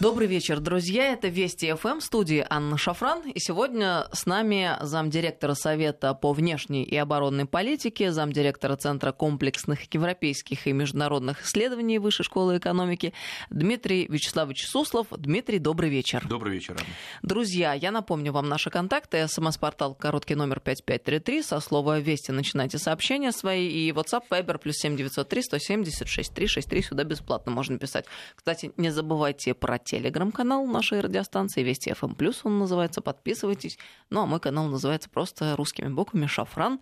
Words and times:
Добрый 0.00 0.28
вечер, 0.28 0.60
друзья. 0.60 1.12
Это 1.12 1.28
Вести 1.28 1.70
ФМ, 1.74 2.00
студии 2.00 2.42
Анна 2.48 2.78
Шафран. 2.78 3.20
И 3.28 3.38
сегодня 3.38 4.06
с 4.14 4.24
нами 4.24 4.78
замдиректора 4.80 5.52
Совета 5.52 6.14
по 6.14 6.32
внешней 6.32 6.84
и 6.84 6.96
оборонной 6.96 7.44
политике, 7.44 8.10
замдиректора 8.10 8.76
Центра 8.76 9.12
комплексных 9.12 9.92
европейских 9.92 10.66
и 10.66 10.72
международных 10.72 11.44
исследований 11.44 11.98
Высшей 11.98 12.24
школы 12.24 12.56
экономики 12.56 13.12
Дмитрий 13.50 14.06
Вячеславович 14.08 14.68
Суслов. 14.68 15.08
Дмитрий, 15.10 15.58
добрый 15.58 15.90
вечер. 15.90 16.26
Добрый 16.26 16.54
вечер, 16.54 16.78
Анна. 16.80 16.94
Друзья, 17.20 17.74
я 17.74 17.90
напомню 17.90 18.32
вам 18.32 18.48
наши 18.48 18.70
контакты. 18.70 19.28
СМС-портал 19.28 19.94
короткий 19.94 20.34
номер 20.34 20.60
5533. 20.60 21.42
Со 21.42 21.60
слова 21.60 21.98
«Вести» 21.98 22.30
начинайте 22.30 22.78
сообщения 22.78 23.32
свои. 23.32 23.68
И 23.68 23.92
WhatsApp, 23.92 24.22
Viber, 24.30 24.56
плюс 24.56 24.76
7903 24.76 25.42
176 25.42 26.32
363. 26.32 26.80
Сюда 26.80 27.04
бесплатно 27.04 27.52
можно 27.52 27.76
писать. 27.78 28.06
Кстати, 28.34 28.72
не 28.78 28.88
забывайте 28.88 29.52
про 29.52 29.78
телеграм-канал 29.90 30.66
нашей 30.66 31.00
радиостанции 31.00 31.62
Вести 31.62 31.92
ФМ 31.92 32.14
Плюс 32.14 32.42
он 32.44 32.58
называется. 32.58 33.00
Подписывайтесь. 33.00 33.78
Ну 34.08 34.22
а 34.22 34.26
мой 34.26 34.38
канал 34.40 34.66
называется 34.68 35.10
просто 35.10 35.56
русскими 35.56 35.88
буквами 35.88 36.26
Шафран. 36.26 36.80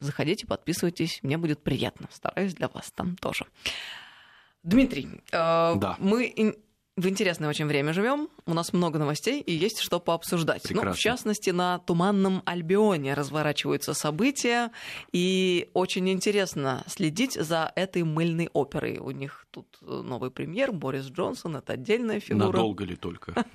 Заходите, 0.00 0.46
подписывайтесь, 0.46 1.20
мне 1.22 1.38
будет 1.38 1.62
приятно. 1.62 2.08
Стараюсь 2.10 2.54
для 2.54 2.68
вас 2.68 2.92
там 2.94 3.16
тоже. 3.16 3.46
Дмитрий, 4.62 5.08
э, 5.32 5.74
Да. 5.76 5.96
мы 5.98 6.54
в 6.96 7.08
интересное 7.08 7.48
очень 7.48 7.66
время 7.66 7.92
живем. 7.94 8.28
У 8.46 8.52
нас 8.52 8.74
много 8.74 8.98
новостей 8.98 9.40
и 9.40 9.52
есть 9.54 9.80
что 9.80 10.00
пообсуждать. 10.00 10.64
Ну, 10.64 10.80
Прекрасно. 10.80 10.92
в 10.92 10.98
частности, 10.98 11.48
на 11.48 11.78
Туманном 11.78 12.42
Альбионе 12.44 13.14
разворачиваются 13.14 13.94
события. 13.94 14.70
И 15.12 15.70
очень 15.72 16.10
интересно 16.10 16.84
следить 16.86 17.34
за 17.34 17.72
этой 17.74 18.02
мыльной 18.02 18.50
оперой. 18.52 18.98
У 18.98 19.12
них 19.12 19.46
тут 19.50 19.66
э, 19.80 19.86
новый 19.86 20.30
премьер 20.30 20.72
Борис 20.72 21.06
Джонсон. 21.06 21.56
Это 21.56 21.72
отдельная 21.72 22.20
фигура. 22.20 22.46
Надолго 22.46 22.84
ли 22.84 22.96
только? 22.96 23.32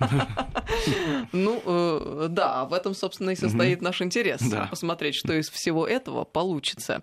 Ну, 1.32 1.60
э, 1.64 2.26
да, 2.30 2.64
в 2.64 2.72
этом, 2.72 2.94
собственно, 2.94 3.30
и 3.30 3.36
состоит 3.36 3.82
наш 3.82 4.02
интерес. 4.02 4.40
Посмотреть, 4.70 5.14
что 5.16 5.32
из 5.32 5.50
всего 5.50 5.86
этого 5.86 6.24
получится. 6.24 7.02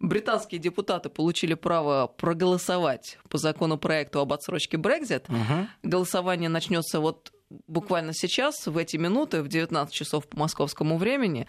Британские 0.00 0.60
депутаты 0.60 1.08
получили 1.08 1.54
право 1.54 2.06
проголосовать 2.06 3.18
по 3.28 3.38
законопроекту 3.38 4.20
об 4.20 4.32
отсрочке 4.32 4.76
Брекзит. 4.76 5.26
Голосование 5.82 6.48
начнется 6.48 7.00
вот 7.00 7.21
буквально 7.66 8.12
сейчас, 8.12 8.66
в 8.66 8.76
эти 8.76 8.96
минуты, 8.96 9.42
в 9.42 9.48
19 9.48 9.92
часов 9.92 10.28
по 10.28 10.38
московскому 10.38 10.98
времени. 10.98 11.46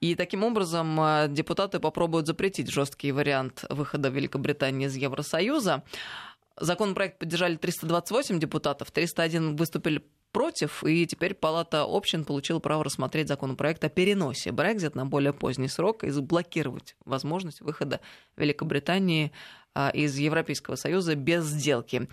И 0.00 0.14
таким 0.14 0.44
образом 0.44 1.00
э, 1.00 1.26
депутаты 1.28 1.80
попробуют 1.80 2.26
запретить 2.26 2.70
жесткий 2.70 3.12
вариант 3.12 3.64
выхода 3.70 4.08
Великобритании 4.08 4.86
из 4.86 4.96
Евросоюза. 4.96 5.82
Законопроект 6.60 7.18
поддержали 7.18 7.56
328 7.56 8.38
депутатов, 8.38 8.90
301 8.90 9.56
выступили 9.56 10.02
против, 10.32 10.82
и 10.84 11.06
теперь 11.06 11.34
Палата 11.34 11.84
общин 11.86 12.24
получила 12.24 12.58
право 12.58 12.84
рассмотреть 12.84 13.28
законопроект 13.28 13.84
о 13.84 13.88
переносе 13.88 14.50
Брекзит 14.50 14.94
на 14.94 15.06
более 15.06 15.32
поздний 15.32 15.68
срок 15.68 16.04
и 16.04 16.10
заблокировать 16.10 16.96
возможность 17.04 17.60
выхода 17.60 18.00
Великобритании 18.36 19.32
из 19.94 20.16
Европейского 20.16 20.76
Союза 20.76 21.14
без 21.14 21.44
сделки. 21.46 22.08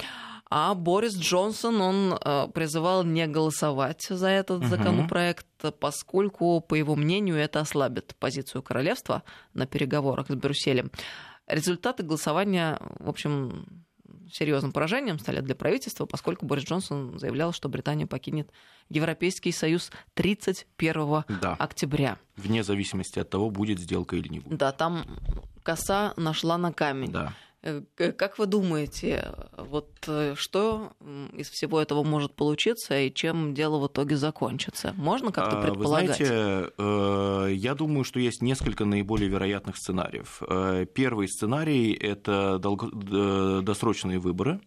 А 0.52 0.74
Борис 0.74 1.16
Джонсон, 1.16 1.80
он 1.80 2.18
а, 2.20 2.48
призывал 2.48 3.04
не 3.04 3.28
голосовать 3.28 4.08
за 4.10 4.28
этот 4.30 4.66
законопроект, 4.66 5.46
поскольку, 5.80 6.60
по 6.60 6.74
его 6.74 6.96
мнению, 6.96 7.36
это 7.36 7.60
ослабит 7.60 8.16
позицию 8.20 8.64
королевства 8.64 9.22
на 9.54 9.68
переговорах 9.68 10.28
с 10.30 10.36
Брюсселем. 10.36 10.90
Результаты 11.46 12.02
голосования, 12.02 12.80
в 13.00 13.10
общем, 13.10 13.84
серьезным 14.32 14.72
поражением 14.72 15.20
стали 15.20 15.42
для 15.42 15.56
правительства, 15.56 16.06
поскольку 16.06 16.46
Борис 16.46 16.66
Джонсон 16.66 17.20
заявлял, 17.20 17.52
что 17.52 17.70
Британия 17.70 18.08
покинет 18.08 18.52
Европейский 18.90 19.52
Союз 19.52 19.92
31 20.16 21.24
Да, 21.42 21.56
октября. 21.60 22.18
вне 22.36 22.64
зависимости 22.64 23.20
от 23.20 23.30
того, 23.30 23.50
будет 23.50 23.80
сделка 23.80 24.16
или 24.16 24.28
не 24.28 24.40
будет. 24.40 24.58
Да, 24.58 24.72
там 24.72 25.06
коса 25.64 26.14
нашла 26.18 26.58
на 26.58 26.74
камень. 26.74 27.12
Да. 27.12 27.34
Э, 27.62 27.82
Как 27.96 28.40
вы 28.40 28.46
думаете, 28.46 29.34
вот 29.58 29.90
э, 30.08 30.34
что 30.36 30.94
из 31.34 31.50
всего 31.50 31.82
этого 31.82 32.04
может 32.04 32.36
получиться 32.36 33.00
и 33.00 33.14
чем 33.14 33.54
дело 33.54 33.80
в 33.80 33.88
итоге 33.88 34.16
закончится? 34.16 34.94
Можно 34.98 35.32
как-то 35.32 35.60
А, 35.60 35.62
предполагать? 35.62 36.20
Вы 36.20 36.26
знаете, 36.26 36.72
э, 36.78 37.50
я 37.54 37.76
думаю, 37.76 38.04
что 38.04 38.20
есть 38.20 38.42
несколько 38.42 38.86
наиболее 38.86 39.30
вероятных 39.30 39.78
сценариев. 39.78 40.42
Первый 40.94 41.28
сценарий– 41.28 41.94
это 42.00 42.60
досрочные 42.60 44.20
выборы, 44.20 44.62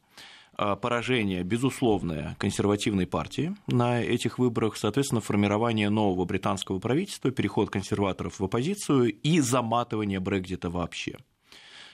а, 0.54 0.76
поражение, 0.76 1.42
безусловное, 1.44 2.36
консервативной 2.38 3.06
партии 3.06 3.54
на 3.69 4.02
этих 4.02 4.38
выборах, 4.38 4.76
соответственно, 4.76 5.22
формирование 5.22 5.88
нового 5.88 6.26
британского 6.26 6.78
правительства, 6.78 7.31
переход 7.31 7.70
консерваторов 7.70 8.38
в 8.38 8.44
оппозицию 8.44 9.12
и 9.12 9.41
заматывание 9.41 10.20
Брекзита 10.20 10.69
вообще. 10.69 11.16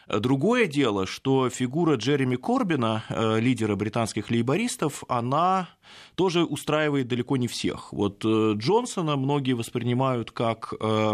Другое 0.09 0.67
дело, 0.67 1.07
что 1.07 1.51
фигура 1.51 1.97
Джереми 1.97 2.37
Корбина, 2.37 3.05
э, 3.11 3.41
лидера 3.41 3.77
британских 3.77 4.31
лейбористов, 4.31 5.05
она 5.07 5.69
тоже 6.15 6.45
устраивает 6.45 7.09
далеко 7.09 7.37
не 7.37 7.47
всех. 7.47 7.93
Вот 7.93 8.25
э, 8.25 8.55
Джонсона 8.57 9.17
многие 9.17 9.53
воспринимают 9.53 10.31
как 10.31 10.73
э, 10.81 11.13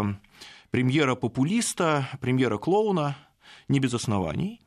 премьера-популиста, 0.71 2.07
премьера-клоуна, 2.21 3.17
не 3.67 3.79
без 3.79 3.93
оснований. 3.93 4.61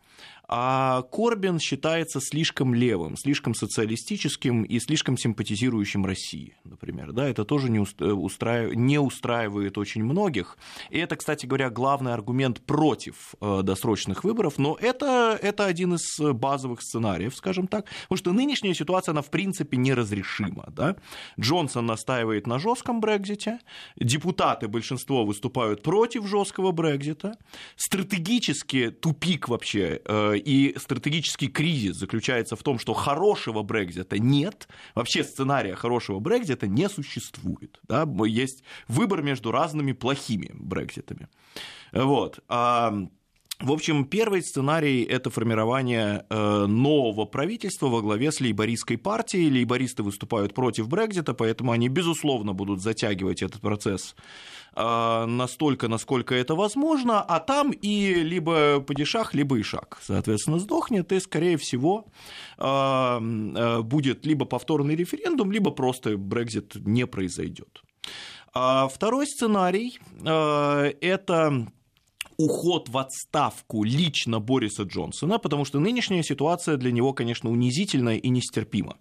А 0.50 1.03
Корбин 1.03 1.59
считается 1.59 2.20
слишком 2.22 2.75
левым, 2.75 3.19
слишком 3.19 3.54
социалистическим 3.54 4.62
и 4.62 4.81
слишком 4.81 5.19
симпатизирующим 5.19 6.06
России, 6.06 6.56
например. 6.64 7.12
Да, 7.12 7.28
это 7.28 7.44
тоже 7.44 7.69
не, 7.69 7.78
уст- 7.78 8.00
устраив- 8.00 8.75
не 8.75 8.98
устраивает 8.98 9.76
очень 9.76 10.03
многих. 10.03 10.56
И 10.88 10.98
это, 10.98 11.16
кстати 11.16 11.44
говоря, 11.44 11.69
главный 11.69 12.14
аргумент 12.14 12.62
против 12.62 13.34
э, 13.42 13.60
досрочных 13.62 14.25
выборов, 14.25 14.56
но 14.56 14.78
это, 14.81 15.38
это 15.42 15.66
один 15.66 15.94
из 15.94 16.19
базовых 16.19 16.80
сценариев, 16.80 17.36
скажем 17.36 17.66
так, 17.66 17.84
потому 18.03 18.16
что 18.16 18.32
нынешняя 18.32 18.72
ситуация, 18.72 19.12
она 19.12 19.20
в 19.20 19.30
принципе 19.30 19.76
неразрешима. 19.76 20.72
Да? 20.75 20.97
Джонсон 21.38 21.84
настаивает 21.84 22.47
на 22.47 22.59
жестком 22.59 23.00
Брекзите, 23.00 23.59
депутаты, 23.97 24.66
большинство 24.69 25.26
выступают 25.26 25.82
против 25.82 26.26
жесткого 26.26 26.72
Брекзита, 26.72 27.36
стратегически 27.76 28.91
тупик 28.91 29.48
вообще 29.48 30.00
э, 30.04 30.38
и 30.38 30.78
стратегический 30.78 31.49
кризис 31.49 31.97
заключается 31.97 32.56
в 32.56 32.62
том, 32.62 32.78
что 32.78 32.94
хорошего 32.94 33.62
Брекзита 33.62 34.19
нет, 34.19 34.69
вообще 34.94 35.25
сценария 35.25 35.75
хорошего 35.75 36.21
Брекзита 36.21 36.66
не 36.66 36.88
существует. 36.88 37.81
Да? 37.84 38.09
Есть 38.26 38.62
выбор 38.87 39.22
между 39.22 39.50
разными 39.50 39.93
плохими 39.93 40.50
Брекзитами. 40.54 41.28
Вот. 41.93 42.41
В 43.61 43.73
общем, 43.73 44.05
первый 44.05 44.43
сценарий– 44.43 45.03
это 45.11 45.31
формирование 45.31 46.25
э, 46.31 46.67
нового 46.67 47.25
правительства 47.25 47.89
во 47.89 48.03
главе 48.03 48.31
с 48.31 48.41
лейбористской 48.41 48.97
партией. 48.99 49.51
Лейбористы 49.51 50.05
выступают 50.05 50.55
против 50.55 50.89
Брекзита, 50.89 51.35
поэтому 51.35 51.73
они, 51.73 51.89
безусловно, 51.89 52.53
будут 52.53 52.81
затягивать 52.81 53.43
этот 53.43 53.61
процесс 53.61 54.15
э, 54.77 55.25
настолько, 55.27 55.89
насколько 55.89 56.37
это 56.37 56.55
возможно, 56.55 57.21
а 57.21 57.41
там 57.41 57.73
и 57.73 58.15
либо 58.15 58.79
падишах, 58.81 59.35
либо 59.35 59.61
ишак, 59.61 59.99
соответственно, 60.03 60.61
сдохнет, 60.61 61.11
и, 61.11 61.19
скорее 61.19 61.57
всего, 61.57 62.07
э, 62.59 63.81
будет 63.83 64.25
либо 64.25 64.45
повторный 64.45 64.95
референдум, 64.95 65.51
либо 65.51 65.73
просто 65.73 66.17
Брекзит 66.17 66.77
не 66.77 67.09
произойдет. 67.09 67.83
А 68.55 68.87
второй 68.87 69.27
сценарий 69.27 69.99
это 70.25 71.67
уход 72.38 72.89
в 72.89 72.97
отставку 72.97 73.84
лично 73.84 74.41
Бориса 74.41 74.84
Джонсона, 74.84 75.39
потому 75.39 75.65
что 75.65 75.80
нынешняя 75.80 76.22
ситуация 76.22 76.77
для 76.77 76.92
него, 76.92 77.13
конечно, 77.13 77.51
унизительная 77.51 78.16
и 78.16 78.28
нестерпима. 78.30 78.97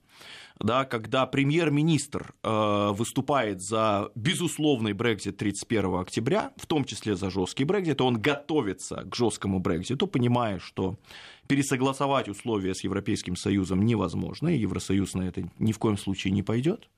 Да, 0.59 0.85
когда 0.85 1.27
премьер-министр 1.27 2.33
э, 2.43 2.89
выступает 2.91 3.61
за 3.61 4.09
безусловный 4.15 4.93
Брекзит 4.93 5.37
31 5.37 5.95
октября, 5.99 6.51
в 6.57 6.65
том 6.65 6.83
числе 6.83 7.15
за 7.15 7.29
жесткий 7.29 7.63
Брекзит, 7.63 8.01
он 8.01 8.19
готовится 8.19 9.03
к 9.05 9.15
жесткому 9.15 9.59
Брекзиту, 9.59 10.07
понимая, 10.07 10.57
что 10.57 10.97
пересогласовать 11.47 12.27
условия 12.27 12.73
с 12.73 12.83
Европейским 12.83 13.35
Союзом 13.35 13.83
невозможно, 13.83 14.47
и 14.47 14.57
Евросоюз 14.57 15.13
на 15.13 15.23
это 15.23 15.47
ни 15.59 15.71
в 15.71 15.77
коем 15.77 15.97
случае 15.97 16.33
не 16.33 16.41
пойдет. 16.41 16.89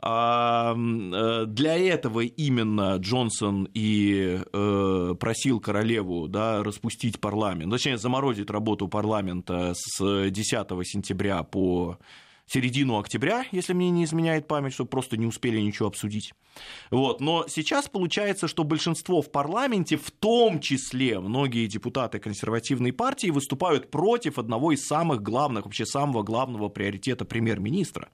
Для 0.00 1.46
этого 1.78 2.20
именно 2.20 2.96
Джонсон 2.96 3.68
и 3.72 4.40
э, 4.52 5.14
просил 5.18 5.58
королеву 5.60 6.28
да, 6.28 6.62
распустить 6.62 7.18
парламент, 7.18 7.72
точнее, 7.72 7.98
заморозить 7.98 8.50
работу 8.50 8.88
парламента 8.88 9.72
с 9.74 10.30
10 10.30 10.68
сентября 10.86 11.42
по 11.42 11.98
середину 12.46 12.98
октября, 12.98 13.44
если 13.50 13.72
мне 13.72 13.90
не 13.90 14.04
изменяет 14.04 14.46
память, 14.46 14.72
чтобы 14.72 14.88
просто 14.88 15.16
не 15.16 15.26
успели 15.26 15.60
ничего 15.60 15.88
обсудить. 15.88 16.32
Вот. 16.90 17.20
Но 17.20 17.44
сейчас 17.48 17.88
получается, 17.88 18.46
что 18.46 18.64
большинство 18.64 19.20
в 19.20 19.30
парламенте, 19.30 19.96
в 19.96 20.10
том 20.10 20.60
числе 20.60 21.18
многие 21.18 21.66
депутаты 21.66 22.18
консервативной 22.18 22.92
партии, 22.92 23.28
выступают 23.28 23.90
против 23.90 24.38
одного 24.38 24.72
из 24.72 24.86
самых 24.86 25.22
главных, 25.22 25.64
вообще 25.64 25.84
самого 25.84 26.22
главного 26.22 26.68
приоритета 26.68 27.24
премьер-министра. 27.24 28.10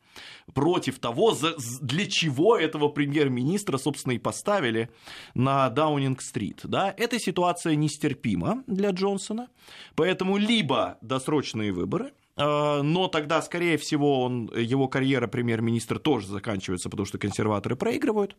Против 0.55 0.99
того, 0.99 1.37
для 1.81 2.07
чего 2.07 2.57
этого 2.57 2.89
премьер-министра, 2.89 3.77
собственно, 3.77 4.15
и 4.15 4.19
поставили 4.19 4.89
на 5.35 5.69
Даунинг-стрит. 5.69 6.61
Да? 6.65 6.95
Эта 6.97 7.19
ситуация 7.21 7.75
нестерпима 7.75 8.65
для 8.67 8.91
Джонсона, 8.91 9.49
поэтому 9.95 10.39
либо 10.39 10.99
досрочные 11.03 11.73
выборы– 11.73 12.13
но 12.45 13.09
тогда, 13.09 13.43
скорее 13.43 13.77
всего, 13.77 14.23
он, 14.23 14.51
его 14.57 14.89
карьера 14.89 15.27
премьер-министра 15.27 15.99
тоже 15.99 16.27
заканчивается, 16.27 16.89
потому 16.91 17.07
что 17.07 17.19
консерваторы 17.19 17.77
проигрывают. 17.77 18.37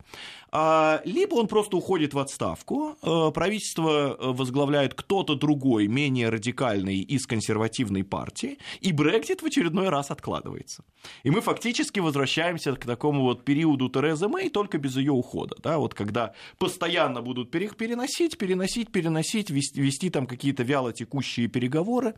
А, 0.52 1.02
либо 1.06 1.36
он 1.36 1.48
просто 1.48 1.78
уходит 1.78 2.14
в 2.14 2.20
отставку, 2.20 2.98
э, 3.02 3.32
правительство 3.34 4.18
возглавляет 4.20 4.94
кто-то 4.94 5.36
другой, 5.36 5.88
менее 5.88 6.30
радикальный 6.30 7.00
из 7.00 7.26
консервативной 7.26 8.04
партии, 8.04 8.58
и 8.82 8.92
Брексит 8.92 9.42
в 9.42 9.46
очередной 9.46 9.90
раз 9.90 10.12
откладывается. 10.12 10.84
И 11.24 11.30
мы 11.30 11.42
фактически 11.42 12.00
возвращаемся 12.00 12.74
к 12.74 12.86
такому 12.86 13.22
вот 13.22 13.44
периоду 13.44 13.90
Терезы 13.90 14.28
Мэй, 14.28 14.50
только 14.50 14.78
без 14.78 14.96
ее 14.96 15.12
ухода. 15.12 15.56
Да, 15.62 15.78
вот 15.78 15.94
когда 15.94 16.34
постоянно 16.58 17.22
будут 17.22 17.52
переносить, 17.52 18.38
переносить, 18.38 18.92
переносить, 18.92 19.50
вести, 19.50 19.82
вести 19.82 20.10
там 20.10 20.28
какие-то 20.28 20.64
вяло 20.64 20.94
текущие 20.94 21.48
переговоры 21.48 22.16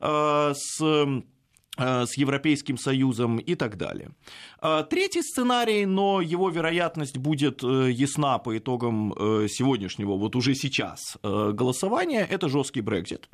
э, 0.00 0.52
с 0.54 0.80
Э, 1.00 1.19
с 1.80 2.16
Европейским 2.16 2.76
Союзом 2.76 3.38
и 3.38 3.54
так 3.54 3.76
далее. 3.76 4.10
А, 4.60 4.82
третий 4.82 5.22
сценарий, 5.22 5.86
но 5.86 6.20
его 6.20 6.50
вероятность 6.50 7.18
будет 7.18 7.64
э, 7.64 7.90
ясна 7.90 8.38
по 8.38 8.56
итогам 8.56 9.12
э, 9.12 9.48
сегодняшнего, 9.48 10.16
вот 10.16 10.36
уже 10.36 10.54
сейчас, 10.54 11.16
голосования, 11.22 12.26
это 12.30 12.48
жесткий 12.48 12.82
Брекзит. 12.82 13.28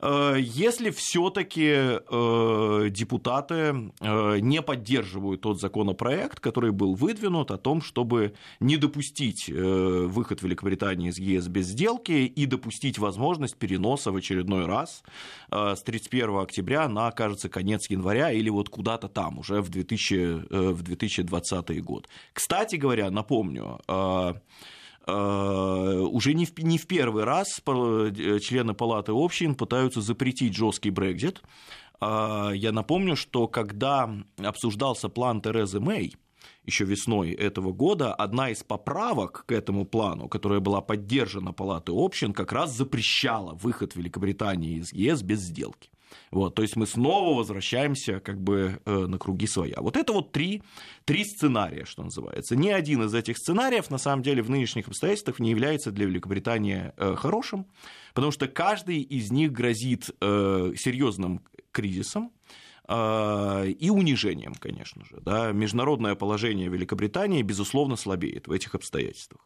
Э, 0.00 0.36
если 0.38 0.90
все-таки 0.90 1.72
э, 1.72 2.88
депутаты 2.90 3.92
э, 4.00 4.38
не 4.40 4.62
поддерживают 4.62 5.40
тот 5.40 5.60
законопроект, 5.60 6.40
который 6.40 6.72
был 6.72 6.94
выдвинут 6.94 7.50
о 7.50 7.58
том, 7.58 7.80
чтобы 7.80 8.34
не 8.60 8.76
допустить 8.76 9.48
выход 9.48 10.42
Великобритании 10.42 11.10
из 11.10 11.18
ЕС 11.18 11.48
без 11.48 11.66
сделки 11.66 12.12
и 12.12 12.46
допустить 12.46 12.98
возможность 12.98 13.56
переноса 13.56 14.12
в 14.12 14.16
очередной 14.16 14.66
раз 14.66 15.02
с 15.50 15.82
31 15.82 16.38
октября 16.38 16.88
на, 16.88 17.10
кажется, 17.10 17.48
конец 17.48 17.88
января 17.90 18.30
или 18.30 18.48
вот 18.50 18.68
куда-то 18.68 19.08
там, 19.08 19.38
уже 19.38 19.60
в, 19.60 19.68
2000, 19.68 20.72
в 20.72 20.82
2020 20.82 21.84
год. 21.84 22.08
Кстати 22.32 22.76
говоря, 22.76 23.10
напомню, 23.10 23.80
уже 25.06 26.34
не 26.34 26.46
в, 26.46 26.58
не 26.58 26.78
в 26.78 26.86
первый 26.86 27.24
раз 27.24 27.60
э, 27.64 28.38
члены 28.40 28.74
Палаты 28.74 29.12
общин 29.12 29.54
пытаются 29.54 30.00
запретить 30.00 30.56
жесткий 30.56 30.90
Брекзит. 30.90 31.42
Э, 32.00 32.50
я 32.54 32.72
напомню, 32.72 33.14
что 33.14 33.46
когда 33.46 34.10
обсуждался 34.38 35.08
план 35.08 35.40
Терезы 35.40 35.78
Мэй, 35.80 36.16
еще 36.64 36.84
весной 36.84 37.30
этого 37.30 37.72
года, 37.72 38.12
одна 38.12 38.50
из 38.50 38.64
поправок 38.64 39.44
к 39.46 39.52
этому 39.52 39.84
плану, 39.86 40.28
которая 40.28 40.60
была 40.60 40.80
поддержана 40.80 41.52
Палатой 41.52 41.94
общин, 41.96 42.32
как 42.32 42.52
раз 42.52 42.74
запрещала 42.74 43.54
выход 43.54 43.94
Великобритании 43.94 44.78
из 44.78 44.92
ЕС 44.92 45.22
без 45.22 45.40
сделки. 45.40 45.90
Вот, 46.30 46.54
то 46.54 46.62
есть 46.62 46.76
мы 46.76 46.86
снова 46.86 47.36
возвращаемся 47.36 48.20
как 48.20 48.40
бы 48.40 48.80
э, 48.84 49.06
на 49.06 49.18
круги 49.18 49.46
своя. 49.46 49.76
Вот 49.78 49.96
это 49.96 50.12
вот 50.12 50.32
три, 50.32 50.62
три 51.04 51.24
сценария, 51.24 51.84
что 51.84 52.02
называется. 52.02 52.56
Ни 52.56 52.68
один 52.68 53.02
из 53.02 53.14
этих 53.14 53.38
сценариев 53.38 53.90
на 53.90 53.98
самом 53.98 54.22
деле 54.22 54.42
в 54.42 54.50
нынешних 54.50 54.88
обстоятельствах 54.88 55.38
не 55.38 55.50
является 55.50 55.90
для 55.90 56.06
Великобритании 56.06 56.92
э, 56.96 57.14
хорошим, 57.16 57.66
потому 58.14 58.32
что 58.32 58.48
каждый 58.48 59.00
из 59.00 59.30
них 59.30 59.52
грозит 59.52 60.10
э, 60.20 60.72
серьезным 60.76 61.42
кризисом, 61.72 62.32
и 62.88 63.90
унижением, 63.90 64.54
конечно 64.54 65.04
же. 65.04 65.20
Да. 65.20 65.50
Международное 65.50 66.14
положение 66.14 66.68
Великобритании, 66.68 67.42
безусловно, 67.42 67.96
слабеет 67.96 68.46
в 68.46 68.52
этих 68.52 68.76
обстоятельствах. 68.76 69.40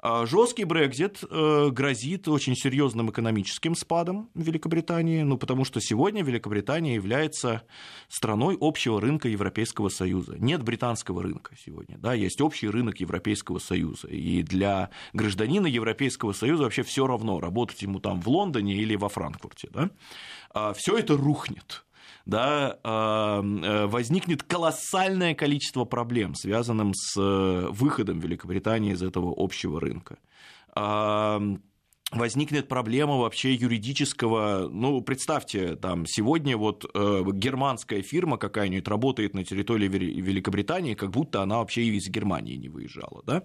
А 0.00 0.26
Жесткий 0.26 0.64
Брекзит 0.64 1.24
э, 1.28 1.70
грозит 1.70 2.28
очень 2.28 2.54
серьезным 2.54 3.10
экономическим 3.10 3.74
спадом 3.74 4.30
Великобритании, 4.34 5.22
ну, 5.22 5.38
потому 5.38 5.64
что 5.64 5.80
сегодня 5.80 6.22
Великобритания 6.22 6.94
является 6.94 7.62
страной 8.08 8.56
общего 8.60 9.00
рынка 9.00 9.28
Европейского 9.28 9.88
Союза. 9.88 10.36
Нет 10.38 10.62
британского 10.62 11.22
рынка 11.22 11.54
сегодня, 11.64 11.98
да, 11.98 12.14
есть 12.14 12.40
общий 12.40 12.68
рынок 12.68 13.00
Европейского 13.00 13.58
Союза. 13.58 14.06
И 14.08 14.42
для 14.42 14.90
гражданина 15.12 15.66
Европейского 15.66 16.32
Союза 16.32 16.64
вообще 16.64 16.82
все 16.82 17.06
равно, 17.06 17.40
работать 17.40 17.82
ему 17.82 17.98
там 17.98 18.20
в 18.20 18.28
Лондоне 18.28 18.74
или 18.74 18.94
во 18.94 19.08
Франкфурте. 19.08 19.68
Да? 19.72 19.90
А 20.54 20.72
все 20.74 20.96
это 20.96 21.16
рухнет 21.16 21.84
да, 22.28 22.78
э, 22.84 23.86
возникнет 23.86 24.42
колоссальное 24.42 25.34
количество 25.34 25.84
проблем, 25.84 26.34
связанных 26.34 26.94
с 26.94 27.18
э, 27.18 27.68
выходом 27.70 28.20
Великобритании 28.20 28.92
из 28.92 29.02
этого 29.02 29.34
общего 29.36 29.80
рынка 29.80 30.18
возникнет 32.10 32.68
проблема 32.68 33.18
вообще 33.18 33.52
юридического, 33.54 34.68
ну, 34.70 35.00
представьте, 35.02 35.76
там, 35.76 36.06
сегодня 36.06 36.56
вот 36.56 36.84
э, 36.94 37.22
германская 37.32 38.02
фирма 38.02 38.38
какая-нибудь 38.38 38.88
работает 38.88 39.34
на 39.34 39.44
территории 39.44 39.88
Великобритании, 39.88 40.94
как 40.94 41.10
будто 41.10 41.42
она 41.42 41.58
вообще 41.58 41.84
из 41.84 42.08
Германии 42.08 42.56
не 42.56 42.68
выезжала, 42.68 43.22
да? 43.26 43.42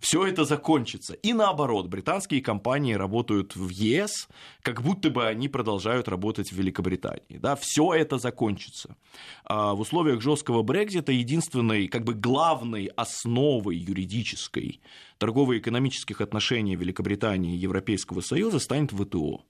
Все 0.00 0.26
это 0.26 0.44
закончится. 0.44 1.14
И 1.14 1.34
наоборот, 1.34 1.88
британские 1.88 2.40
компании 2.40 2.94
работают 2.94 3.54
в 3.54 3.68
ЕС, 3.68 4.28
как 4.62 4.82
будто 4.82 5.10
бы 5.10 5.26
они 5.26 5.48
продолжают 5.48 6.08
работать 6.08 6.50
в 6.50 6.56
Великобритании, 6.56 7.38
да? 7.38 7.54
Все 7.56 7.92
это 7.92 8.18
закончится. 8.18 8.96
А 9.44 9.74
в 9.74 9.80
условиях 9.80 10.22
жесткого 10.22 10.62
Брекзита 10.62 11.12
единственной, 11.12 11.88
как 11.88 12.04
бы 12.04 12.14
главной 12.14 12.86
основой 12.96 13.76
юридической 13.76 14.80
торгово-экономических 15.18 16.20
отношений 16.20 16.76
Великобритании 16.76 17.54
и 17.54 17.58
Европейского 17.58 18.20
Союза 18.20 18.58
станет 18.58 18.92
ВТО. 18.92 19.44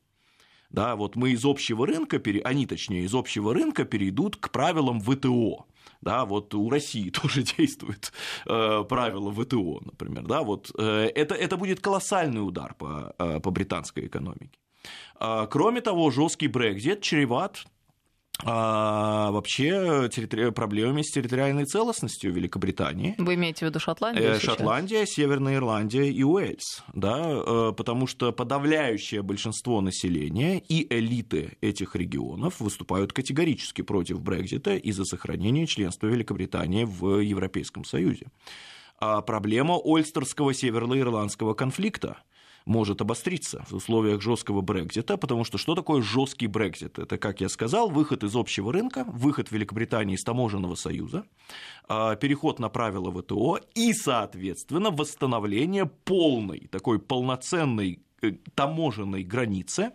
Да, 0.71 0.97
вот 0.97 1.17
мы 1.17 1.31
из 1.31 1.45
общего 1.45 1.87
рынка, 1.87 2.21
они, 2.45 2.67
точнее, 2.67 3.05
из 3.05 3.15
общего 3.15 3.55
рынка 3.55 3.85
перейдут 3.85 4.37
к 4.37 4.51
правилам 4.51 5.01
ВТО. 5.01 5.67
Да, 6.01 6.25
вот 6.25 6.55
у 6.55 6.69
России 6.71 7.11
тоже 7.23 7.43
действует 7.43 8.13
э, 8.47 8.85
правила 8.89 9.33
ВТО, 9.33 9.81
например. 9.85 10.25
Да, 10.27 10.43
вот, 10.43 10.73
э, 10.79 11.11
это, 11.15 11.35
это 11.35 11.57
будет 11.57 11.81
колоссальный 11.81 12.47
удар 12.47 12.75
по, 12.75 13.15
э, 13.19 13.41
по 13.41 13.51
британской 13.51 14.07
экономике. 14.07 14.59
Э, 15.21 15.47
кроме 15.51 15.81
того, 15.81 16.11
жесткий 16.11 16.49
Брекзит 16.49 17.03
чреват 17.03 17.65
а, 18.45 19.31
вообще 19.31 20.09
территори... 20.13 20.51
проблемами 20.51 21.03
с 21.03 21.11
территориальной 21.11 21.65
целостностью 21.65 22.33
Великобритании. 22.33 23.15
Вы 23.19 23.35
имеете 23.35 23.65
в 23.65 23.69
виду 23.69 23.81
Шотландию? 23.81 24.33
Э, 24.33 24.39
Шотландия, 24.39 25.07
Северная 25.07 25.57
Ирландия 25.57 26.11
и 26.11 26.23
Уэльс, 26.23 26.83
да, 26.93 27.25
э, 27.25 27.73
потому 27.77 28.07
что 28.07 28.33
подавляющее 28.33 29.23
большинство 29.23 29.81
населения 29.81 30.59
и 30.59 30.87
элиты 30.95 31.57
этих 31.61 31.97
регионов 31.97 32.61
выступают 32.61 33.13
категорически 33.13 33.83
против 33.83 34.21
Брекзита 34.21 34.77
и 34.77 34.93
за 34.93 35.05
сохранение 35.05 35.67
членства 35.67 36.07
Великобритании 36.07 36.85
в 36.85 37.21
Европейском 37.21 37.85
Союзе. 37.85 38.27
А 38.99 39.23
проблема 39.23 39.79
Ольстерского 39.83 40.53
северно-ирландского 40.53 41.55
конфликта– 41.55 42.19
может 42.67 43.01
обостриться 43.01 43.65
в 43.71 43.75
условиях 43.75 44.21
жесткого 44.21 44.61
Брекзита, 44.61 45.17
потому 45.17 45.45
что 45.45 45.57
что 45.57 45.75
такое 45.75 46.03
жесткий 46.03 46.49
Брекзит? 46.49 46.99
Это, 46.99 47.17
как 47.17 47.41
я 47.41 47.49
сказал, 47.49 47.89
выход 47.89 48.25
из 48.25 48.35
общего 48.37 48.73
рынка, 48.73 49.05
выход 49.05 49.51
Великобритании 49.51 50.17
из 50.17 50.25
таможенного 50.25 50.75
союза, 50.75 51.25
а, 51.89 52.17
переход 52.17 52.59
на 52.59 52.69
правила 52.69 53.11
ВТО 53.11 53.61
и, 53.75 53.93
соответственно, 53.93 54.91
восстановление 54.91 55.87
полной, 55.87 56.67
такой 56.71 56.99
полноценной 56.99 58.01
э, 58.21 58.33
таможенной 58.55 59.23
границы, 59.23 59.93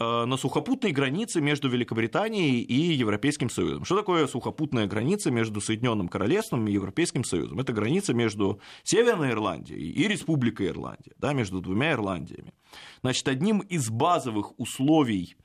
на 0.00 0.36
сухопутной 0.38 0.92
границе 0.92 1.42
между 1.42 1.68
Великобританией 1.68 2.62
и 2.62 2.94
Европейским 2.94 3.50
Союзом. 3.50 3.84
Что 3.84 3.98
такое 3.98 4.26
сухопутная 4.26 4.86
граница 4.86 5.30
между 5.30 5.60
Соединенным 5.60 6.08
Королевством 6.08 6.66
и 6.66 6.72
Европейским 6.72 7.22
Союзом? 7.22 7.60
Это 7.60 7.74
граница 7.74 8.14
между 8.14 8.60
Северной 8.82 9.32
Ирландией 9.32 9.90
и 9.90 10.08
Республикой 10.08 10.68
Ирландия, 10.68 11.12
да, 11.18 11.34
между 11.34 11.60
двумя 11.60 11.92
Ирландиями. 11.92 12.54
Значит, 13.02 13.28
одним 13.28 13.58
из 13.58 13.90
базовых 13.90 14.58
условий 14.58 15.36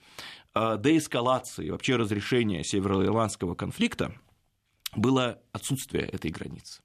э, 0.54 0.78
деэскалации, 0.80 1.70
вообще 1.70 1.98
разрешения 1.98 2.64
североирландского 2.64 3.56
конфликта 3.56 4.16
было 4.96 5.42
отсутствие 5.52 6.06
этой 6.06 6.32
границы. 6.32 6.82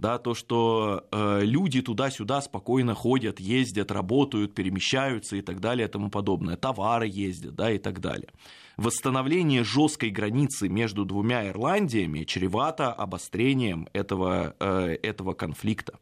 Да, 0.00 0.18
то, 0.18 0.34
что 0.34 1.04
э, 1.12 1.40
люди 1.42 1.82
туда-сюда 1.82 2.40
спокойно 2.40 2.94
ходят, 2.94 3.38
ездят, 3.38 3.90
работают, 3.90 4.54
перемещаются 4.54 5.36
и 5.36 5.42
так 5.42 5.60
далее 5.60 5.86
и 5.86 5.90
тому 5.90 6.10
подобное, 6.10 6.56
товары 6.56 7.06
ездят, 7.06 7.54
да, 7.54 7.70
и 7.70 7.78
так 7.78 8.00
далее. 8.00 8.30
Восстановление 8.76 9.62
жесткой 9.62 10.10
границы 10.10 10.68
между 10.68 11.04
двумя 11.04 11.46
Ирландиями 11.48 12.24
чревато 12.24 12.92
обострением 12.92 13.88
этого, 13.92 14.54
э, 14.58 14.96
этого 15.02 15.34
конфликта. 15.34 15.98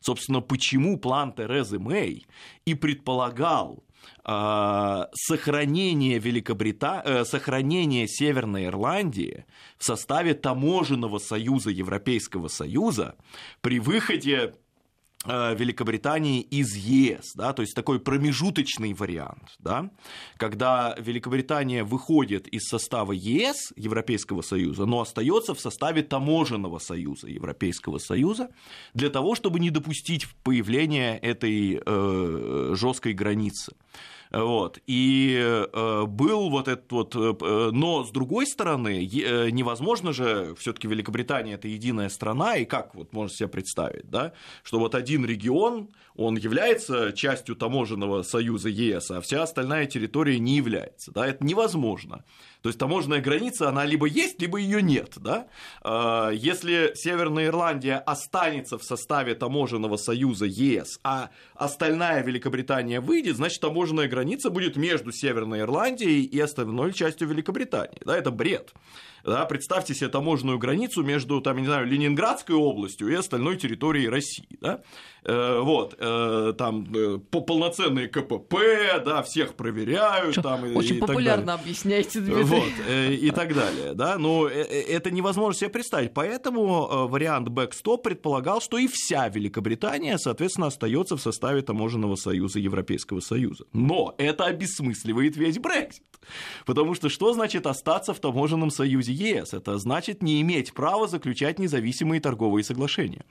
Собственно, 0.00 0.40
почему 0.40 0.96
план 0.96 1.32
Терезы 1.32 1.78
Мэй 1.78 2.26
и 2.64 2.74
предполагал 2.74 3.82
сохранение, 4.24 6.18
Великобрита... 6.18 7.02
э, 7.04 7.24
сохранение 7.24 8.06
Северной 8.06 8.66
Ирландии 8.66 9.46
в 9.78 9.84
составе 9.84 10.34
таможенного 10.34 11.18
союза 11.18 11.70
Европейского 11.70 12.48
Союза 12.48 13.16
при 13.60 13.80
выходе 13.80 14.54
Великобритании 15.26 16.40
из 16.40 16.74
ЕС, 16.74 17.32
да, 17.34 17.52
то 17.52 17.60
есть 17.60 17.74
такой 17.74 18.00
промежуточный 18.00 18.94
вариант, 18.94 19.50
да, 19.58 19.90
когда 20.38 20.94
Великобритания 20.98 21.84
выходит 21.84 22.48
из 22.48 22.62
состава 22.62 23.12
ЕС, 23.12 23.74
Европейского 23.76 24.40
Союза, 24.40 24.86
но 24.86 25.02
остается 25.02 25.54
в 25.54 25.60
составе 25.60 26.02
таможенного 26.02 26.78
союза 26.78 27.26
Европейского 27.28 27.98
Союза 27.98 28.48
для 28.94 29.10
того, 29.10 29.34
чтобы 29.34 29.60
не 29.60 29.68
допустить 29.68 30.26
появления 30.42 31.18
этой 31.18 31.82
э, 31.84 32.74
жесткой 32.74 33.12
границы. 33.12 33.74
Вот. 34.30 34.78
И 34.86 35.36
э, 35.40 36.04
был 36.06 36.50
вот 36.50 36.68
этот 36.68 36.90
вот... 36.92 37.16
Э, 37.16 37.70
но, 37.72 38.04
с 38.04 38.10
другой 38.10 38.46
стороны, 38.46 39.04
э, 39.04 39.50
невозможно 39.50 40.12
же, 40.12 40.54
все 40.56 40.72
таки 40.72 40.86
Великобритания– 40.86 41.54
это 41.54 41.66
единая 41.66 42.08
страна, 42.08 42.56
и 42.56 42.64
как 42.64 42.94
вот 42.94 43.12
можно 43.12 43.34
себе 43.34 43.48
представить, 43.48 44.08
да, 44.08 44.32
что 44.62 44.78
вот 44.78 44.94
один 44.94 45.24
регион, 45.24 45.88
он 46.14 46.36
является 46.36 47.12
частью 47.12 47.56
таможенного 47.56 48.22
союза 48.22 48.68
ЕС, 48.68 49.10
а 49.10 49.20
вся 49.20 49.42
остальная 49.42 49.86
территория 49.86 50.38
не 50.38 50.56
является, 50.56 51.10
да, 51.10 51.26
это 51.26 51.44
невозможно. 51.44 52.24
То 52.62 52.68
есть 52.68 52.78
таможенная 52.78 53.20
граница, 53.20 53.68
она 53.68 53.84
либо 53.84 54.06
есть, 54.06 54.40
либо 54.40 54.58
ее 54.58 54.82
нет. 54.82 55.14
Да? 55.16 55.48
А, 55.82 56.30
если 56.30 56.92
Северная 56.94 57.46
Ирландия 57.46 57.96
останется 57.96 58.78
в 58.78 58.84
составе 58.84 59.34
таможенного 59.34 59.96
союза 59.96 60.46
ЕС, 60.46 61.00
а 61.02 61.30
остальная 61.54 62.22
Великобритания 62.22 63.00
выйдет, 63.00 63.36
значит 63.36 63.60
таможенная 63.60 64.08
граница 64.08 64.50
будет 64.50 64.76
между 64.76 65.12
Северной 65.12 65.60
Ирландией 65.60 66.24
и 66.24 66.38
остальной 66.38 66.92
частью 66.92 67.28
Великобритании. 67.28 68.00
Да, 68.04 68.16
это 68.16 68.30
бред. 68.30 68.72
Да, 69.24 69.44
представьте 69.44 69.94
себе 69.94 70.08
таможенную 70.08 70.58
границу 70.58 71.02
между, 71.02 71.40
там, 71.40 71.58
не 71.58 71.66
знаю, 71.66 71.86
Ленинградской 71.86 72.54
областью 72.54 73.08
и 73.08 73.14
остальной 73.14 73.56
территорией 73.56 74.08
России. 74.08 74.58
Да? 74.60 74.80
Э, 75.24 75.60
вот, 75.60 75.94
э, 75.98 76.54
там 76.56 76.86
э, 76.94 77.18
полноценные 77.18 78.08
КПП, 78.08 78.56
да, 79.04 79.22
всех 79.22 79.54
проверяют. 79.54 80.36
Там, 80.36 80.64
очень 80.74 80.96
и 80.96 81.00
популярно 81.00 81.54
объясняете, 81.54 82.20
Дмитрий. 82.20 82.44
Вот, 82.50 82.72
и 82.88 83.30
так 83.30 83.54
далее. 83.54 83.94
Да? 83.94 84.18
Но 84.18 84.46
это 84.46 85.10
невозможно 85.10 85.58
себе 85.58 85.70
представить. 85.70 86.12
Поэтому 86.14 87.08
вариант 87.08 87.48
бэкстоп 87.48 88.02
предполагал, 88.02 88.60
что 88.60 88.78
и 88.78 88.88
вся 88.88 89.28
Великобритания, 89.28 90.18
соответственно, 90.18 90.68
остается 90.68 91.16
в 91.16 91.20
составе 91.20 91.62
таможенного 91.62 92.16
союза 92.16 92.58
Европейского 92.58 93.20
Союза. 93.20 93.64
Но 93.72 94.14
это 94.18 94.44
обесмысливает 94.44 95.36
весь 95.36 95.58
Брексит. 95.58 96.02
Потому 96.66 96.94
что 96.94 97.08
что 97.08 97.32
значит 97.32 97.66
остаться 97.66 98.12
в 98.12 98.20
таможенном 98.20 98.70
союзе 98.70 99.12
ЕС? 99.12 99.54
Это 99.54 99.78
значит 99.78 100.22
не 100.22 100.40
иметь 100.42 100.74
права 100.74 101.08
заключать 101.08 101.58
независимые 101.58 102.20
торговые 102.20 102.62
соглашения. 102.62 103.24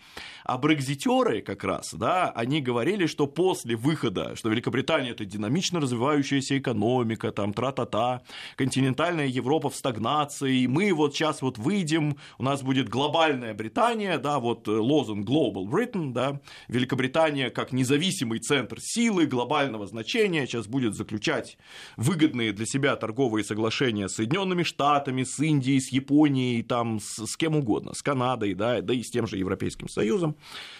А 0.43 0.57
брекзитеры 0.57 1.41
как 1.41 1.63
раз, 1.63 1.93
да, 1.93 2.29
они 2.31 2.61
говорили, 2.61 3.05
что 3.05 3.27
после 3.27 3.75
выхода, 3.75 4.35
что 4.35 4.49
Великобритания 4.49 5.11
это 5.11 5.25
динамично 5.25 5.79
развивающаяся 5.79 6.57
экономика, 6.57 7.31
там 7.31 7.53
тра-та-та, 7.53 8.21
континентальная 8.55 9.08
Европа 9.09 9.69
в 9.69 9.75
стагнации, 9.75 10.65
мы 10.67 10.93
вот 10.93 11.13
сейчас 11.13 11.41
вот 11.41 11.57
выйдем, 11.57 12.17
у 12.37 12.43
нас 12.43 12.61
будет 12.61 12.89
глобальная 12.89 13.53
Британия, 13.53 14.17
да, 14.17 14.39
вот 14.39 14.67
лозунг 14.67 15.27
Global 15.27 15.65
Britain, 15.65 16.11
да, 16.11 16.41
Великобритания 16.67 17.49
как 17.49 17.71
независимый 17.71 18.39
центр 18.39 18.79
силы 18.79 19.25
глобального 19.25 19.87
значения 19.87 20.45
сейчас 20.45 20.67
будет 20.67 20.95
заключать 20.95 21.57
выгодные 21.97 22.53
для 22.53 22.65
себя 22.65 22.95
торговые 22.95 23.43
соглашения 23.43 24.07
с 24.07 24.15
Соединенными 24.15 24.63
Штатами, 24.63 25.23
с 25.23 25.39
Индией, 25.39 25.79
с 25.79 25.91
Японией, 25.91 26.63
там, 26.63 26.99
с, 26.99 27.25
с 27.25 27.37
кем 27.37 27.55
угодно, 27.55 27.93
с 27.93 28.01
Канадой, 28.01 28.53
да, 28.53 28.81
да 28.81 28.93
и 28.93 29.03
с 29.03 29.09
тем 29.09 29.27
же 29.27 29.37
Европейским 29.37 29.87
Союзом, 29.87 30.35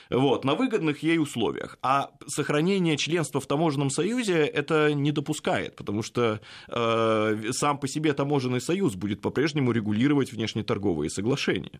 вот, 0.10 0.46
на 0.46 0.56
выгодных 0.56 1.04
ей 1.04 1.18
условиях. 1.20 1.78
А 1.82 2.12
сохранение 2.28 2.98
членства 2.98 3.40
в 3.40 3.46
таможенном 3.46 3.90
союзе 3.90 4.46
это 4.46 4.94
не 4.94 5.12
допускает, 5.12 5.76
потому 5.76 6.04
что 6.04 6.40
э, 6.68 7.52
сам 7.52 7.78
по 7.78 7.88
себе 7.88 8.14
таможенный 8.20 8.60
союз 8.60 8.96
будет 8.96 9.22
по-прежнему 9.22 9.72
регулировать 9.72 10.34
внешнеторговые 10.34 11.10
соглашения. 11.10 11.80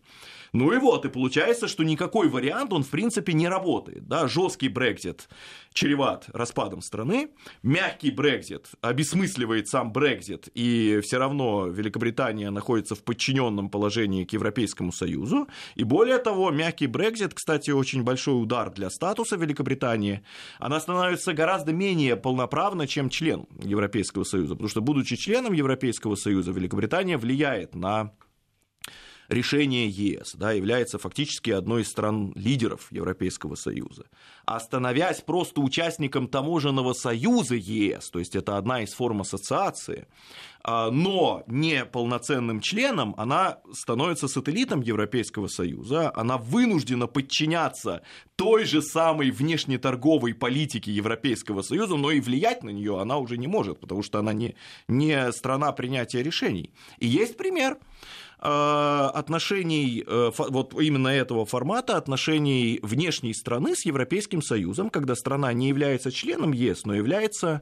Ну 0.54 0.72
и 0.72 0.78
вот, 0.78 1.04
и 1.04 1.10
получается, 1.10 1.68
что 1.68 1.84
никакой 1.84 2.30
вариант, 2.30 2.72
он 2.72 2.82
в 2.82 2.88
принципе 2.88 3.34
не 3.34 3.46
работает. 3.46 4.08
Да? 4.08 4.26
Жесткий 4.26 4.68
Брекзит 4.68 5.28
чреват 5.74 6.24
распадом 6.32 6.80
страны, 6.80 7.28
мягкий 7.62 8.10
Брекзит 8.10 8.68
обесмысливает 8.80 9.68
сам 9.68 9.92
Брекзит, 9.92 10.48
и 10.54 11.00
все 11.02 11.18
равно 11.18 11.66
Великобритания 11.66 12.50
находится 12.50 12.94
в 12.94 13.04
подчиненном 13.04 13.68
положении 13.68 14.24
к 14.24 14.32
Европейскому 14.32 14.92
Союзу. 14.92 15.46
И 15.74 15.84
более 15.84 16.18
того, 16.18 16.50
мягкий 16.50 16.86
Брекзит, 16.86 17.34
кстати, 17.34 17.70
очень 17.70 18.02
большой 18.02 18.42
удар 18.42 18.72
для 18.72 18.88
статуса 18.88 19.36
Великобритании. 19.36 20.22
Она 20.58 20.80
становится 20.80 21.34
гораздо 21.34 21.72
менее 21.72 22.16
полноправна, 22.16 22.86
чем 22.86 23.10
член 23.10 23.46
Европейского 23.62 24.24
Союза, 24.24 24.54
потому 24.54 24.70
что, 24.70 24.80
будучи 24.80 25.16
членом 25.16 25.52
Европейского 25.52 26.16
Союза, 26.16 26.29
Великобритания 26.52 27.18
влияет 27.18 27.74
на 27.74 28.12
решение 29.30 29.88
ЕС, 29.88 30.34
да, 30.34 30.52
является 30.52 30.98
фактически 30.98 31.50
одной 31.50 31.82
из 31.82 31.88
стран-лидеров 31.88 32.88
Европейского 32.90 33.54
Союза. 33.54 34.04
А 34.44 34.58
становясь 34.58 35.20
просто 35.20 35.60
участником 35.60 36.26
таможенного 36.26 36.92
союза 36.92 37.54
ЕС, 37.54 38.10
то 38.10 38.18
есть 38.18 38.34
это 38.34 38.58
одна 38.58 38.82
из 38.82 38.92
форм 38.92 39.20
ассоциации, 39.20 40.08
а, 40.62 40.90
но 40.90 41.44
не 41.46 41.84
полноценным 41.84 42.60
членом, 42.60 43.14
она 43.16 43.58
становится 43.72 44.28
сателлитом 44.28 44.80
Европейского 44.80 45.46
Союза, 45.46 46.12
она 46.14 46.36
вынуждена 46.36 47.06
подчиняться 47.06 48.02
той 48.36 48.64
же 48.64 48.82
самой 48.82 49.30
внешнеторговой 49.30 50.34
политике 50.34 50.90
Европейского 50.90 51.62
Союза, 51.62 51.96
но 51.96 52.10
и 52.10 52.20
влиять 52.20 52.62
на 52.62 52.70
нее 52.70 53.00
она 53.00 53.18
уже 53.18 53.38
не 53.38 53.46
может, 53.46 53.80
потому 53.80 54.02
что 54.02 54.18
она 54.18 54.32
не, 54.32 54.56
не 54.88 55.32
страна 55.32 55.72
принятия 55.72 56.22
решений. 56.22 56.72
И 56.98 57.06
есть 57.06 57.36
пример. 57.36 57.78
Э, 58.42 59.10
отношений, 59.12 60.02
э, 60.06 60.30
вот 60.36 60.74
именно 60.80 61.08
этого 61.08 61.44
формата, 61.44 61.98
отношений 61.98 62.80
внешней 62.82 63.34
страны 63.34 63.76
с 63.76 63.84
Европейским 63.84 64.40
Союзом, 64.40 64.88
когда 64.88 65.14
страна 65.14 65.52
не 65.52 65.68
является 65.68 66.10
членом 66.10 66.52
ЕС, 66.52 66.86
но 66.86 66.94
является 66.94 67.60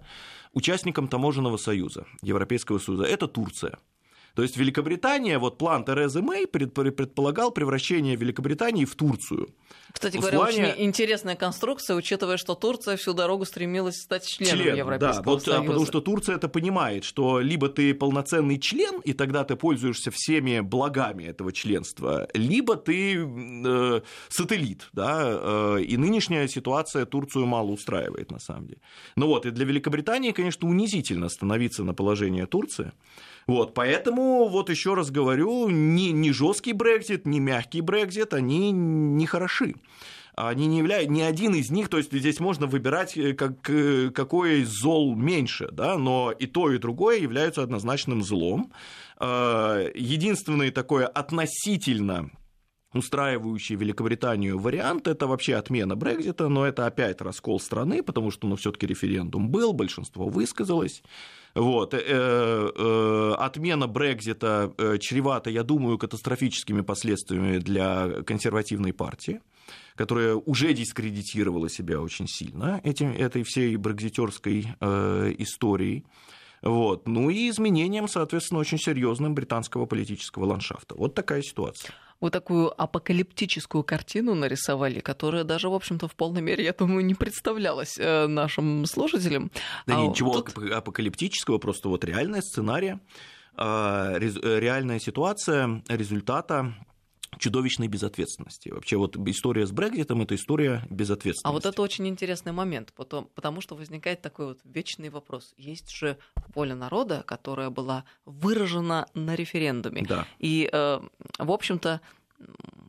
участником 0.53 1.09
таможенного 1.09 1.57
союза, 1.57 2.07
Европейского 2.23 2.79
Союза. 2.79 3.05
Это 3.05 3.27
Турция. 3.27 3.79
То 4.35 4.43
есть 4.43 4.57
Великобритания, 4.57 5.39
вот 5.39 5.59
план 5.59 5.85
Терезы 5.85 6.23
Мэй 6.23 6.47
предполагал 6.47 7.51
превращение 7.51 8.17
Великобритании 8.17 8.85
в 8.85 8.95
Турцию. 8.95 9.49
Кстати 9.93 10.19
говоря, 10.19 10.39
плане... 10.39 10.69
очень 10.69 10.85
интересная 10.85 11.35
конструкция, 11.35 11.97
учитывая, 11.97 12.37
что 12.37 12.55
Турция 12.55 12.97
всю 12.97 13.15
дорогу 13.15 13.45
стремилась 13.45 13.97
стать 13.97 14.27
членом 14.27 14.59
член, 14.59 14.77
Европейского 14.77 15.25
да, 15.25 15.31
вот, 15.31 15.43
Союза. 15.43 15.65
Потому 15.65 15.87
что 15.87 16.01
Турция 16.01 16.37
это 16.37 16.49
понимает, 16.49 17.05
что 17.05 17.41
либо 17.41 17.69
ты 17.69 17.95
полноценный 17.95 18.59
член, 18.59 19.01
и 19.01 19.13
тогда 19.13 19.45
ты 19.45 19.57
пользуешься 19.57 20.11
всеми 20.11 20.61
благами 20.61 21.25
этого 21.25 21.53
членства, 21.53 22.29
либо 22.35 22.77
ты 22.77 23.17
э, 23.17 24.01
сателлит. 24.29 24.89
Да, 24.93 25.77
э, 25.79 25.83
и 25.83 25.97
нынешняя 25.97 26.47
ситуация 26.49 27.07
Турцию 27.07 27.47
мало 27.47 27.71
устраивает, 27.71 28.31
на 28.31 28.39
самом 28.39 28.67
деле. 28.67 28.81
Ну 29.17 29.27
вот, 29.27 29.47
и 29.47 29.51
для 29.51 29.65
Великобритании, 29.65 30.33
конечно, 30.33 30.69
унизительно 30.69 31.29
становиться 31.29 31.83
на 31.83 31.95
положение 31.95 32.47
Турции. 32.47 32.93
Вот, 33.49 33.73
поэтому, 33.73 34.47
вот 34.49 34.69
еще 34.69 34.93
раз 34.95 35.11
говорю, 35.11 35.71
ни, 35.71 36.11
ни 36.11 36.31
жесткий 36.31 36.75
Брекзит, 36.75 37.27
ни 37.27 37.39
мягкий 37.41 37.81
Брекзит, 37.81 38.35
они 38.35 38.71
не 38.71 39.27
хороши 39.27 39.75
они 40.47 40.67
не 40.67 40.79
являются, 40.79 41.11
ни 41.11 41.21
один 41.21 41.55
из 41.55 41.71
них, 41.71 41.89
то 41.89 41.97
есть 41.99 42.13
здесь 42.13 42.39
можно 42.39 42.67
выбирать, 42.67 43.17
э, 43.17 43.35
как, 43.35 43.69
э, 43.69 44.11
какой 44.11 44.63
зол 44.63 45.17
меньше, 45.17 45.69
да, 45.73 45.99
но 45.99 46.31
и 46.31 46.47
то, 46.47 46.71
и 46.71 46.79
другое 46.79 47.19
являются 47.19 47.63
однозначным 47.63 48.23
злом. 48.23 48.73
Э, 49.19 49.91
единственный 49.97 50.71
такой 50.71 51.07
относительно 51.07 52.31
устраивающий 52.95 53.77
Великобританию 53.77 54.59
вариант 54.59 55.09
это 55.09 55.27
вообще 55.27 55.57
отмена 55.57 55.95
Брекзита, 55.97 56.49
но 56.49 56.67
это 56.67 56.87
опять 56.87 57.21
раскол 57.21 57.61
страны, 57.61 58.03
потому 58.03 58.31
что 58.31 58.47
ну, 58.47 58.57
все-таки 58.57 58.87
референдум 58.87 59.51
был, 59.51 59.73
большинство 59.73 60.29
высказалось. 60.29 61.03
Вот. 61.59 61.93
Э, 61.93 62.01
э, 62.01 63.35
отмена 63.37 63.89
Брекзита 63.89 64.73
э, 64.79 64.99
чревата, 64.99 65.51
я 65.51 65.65
думаю, 65.65 65.99
катастрофическими 65.99 66.83
последствиями 66.83 67.59
для 67.59 68.23
консервативной 68.25 68.93
партии 68.93 69.41
которая 69.97 70.37
уже 70.37 70.73
дискредитировала 70.73 71.69
себя 71.69 72.01
очень 72.01 72.29
сильно 72.29 72.81
этим, 72.85 73.11
этой 73.11 73.43
всей 73.43 73.77
брекзитерской 73.77 74.69
э, 74.81 75.35
историей. 75.39 76.05
Вот. 76.63 77.09
Ну 77.09 77.31
и 77.31 77.51
изменением, 77.51 78.07
соответственно, 78.09 78.61
очень 78.61 78.79
серьезным 78.79 79.35
британского 79.35 79.87
политического 79.87 80.45
ландшафта. 80.45 80.95
Вот 80.95 81.15
такая 81.15 81.43
ситуация. 81.43 81.93
Вы 82.21 82.31
такую 82.31 82.81
апокалиптическую 82.81 83.85
картину 83.85 84.35
нарисовали, 84.35 84.99
которая 84.99 85.45
даже, 85.45 85.69
в 85.69 85.75
общем-то, 85.75 86.09
в 86.09 86.17
полной 86.17 86.43
мере, 86.43 86.65
я 86.65 86.73
думаю, 86.73 87.05
не 87.05 87.15
представлялась 87.15 87.97
э, 87.97 88.27
нашим 88.27 88.87
слушателям. 88.87 89.53
Да 89.87 89.97
а 89.97 90.07
ничего 90.07 90.41
тут... 90.41 90.73
апокалиптического, 90.73 91.59
просто 91.59 91.89
вот 91.89 92.05
реальная 92.05 92.43
сценария, 92.43 93.01
а, 93.55 94.19
э, 94.19 94.59
реальная 94.59 94.99
ситуация 94.99 95.83
результата 95.89 96.75
чудовищной 97.39 97.89
безответственности. 97.89 98.71
Вообще 98.71 98.97
вот 98.97 99.17
история 99.17 99.67
с 99.67 99.73
Брекзитом– 99.73 100.23
это 100.23 100.35
история 100.35 100.85
безответственности. 100.91 101.47
А 101.47 101.53
вот 101.53 101.67
это 101.67 101.83
очень 101.83 102.09
интересный 102.09 102.53
момент, 102.53 102.93
потому, 102.95 103.27
потому 103.35 103.61
что 103.61 103.75
возникает 103.75 104.23
такой 104.23 104.47
вот 104.47 104.61
вечный 104.65 105.11
вопрос. 105.11 105.55
Есть 105.57 105.91
же 105.91 106.19
воля 106.55 106.75
народа, 106.75 107.23
которая 107.27 107.71
была 107.71 108.05
выражена 108.25 109.07
на 109.15 109.35
референдуме. 109.35 110.03
Да. 110.03 110.27
И, 110.39 110.69
э, 110.73 111.01
в 111.39 111.51
общем-то, 111.51 112.01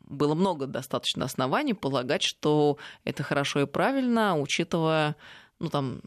было 0.08 0.36
много 0.36 0.68
достаточно 0.68 1.26
оснований 1.26 1.74
полагать, 1.74 2.24
что 2.24 2.78
это 3.04 3.24
хорошо 3.24 3.62
и 3.62 3.66
правильно, 3.66 4.40
учитывая 4.40 5.16
ну, 5.60 5.70
там, 5.70 6.02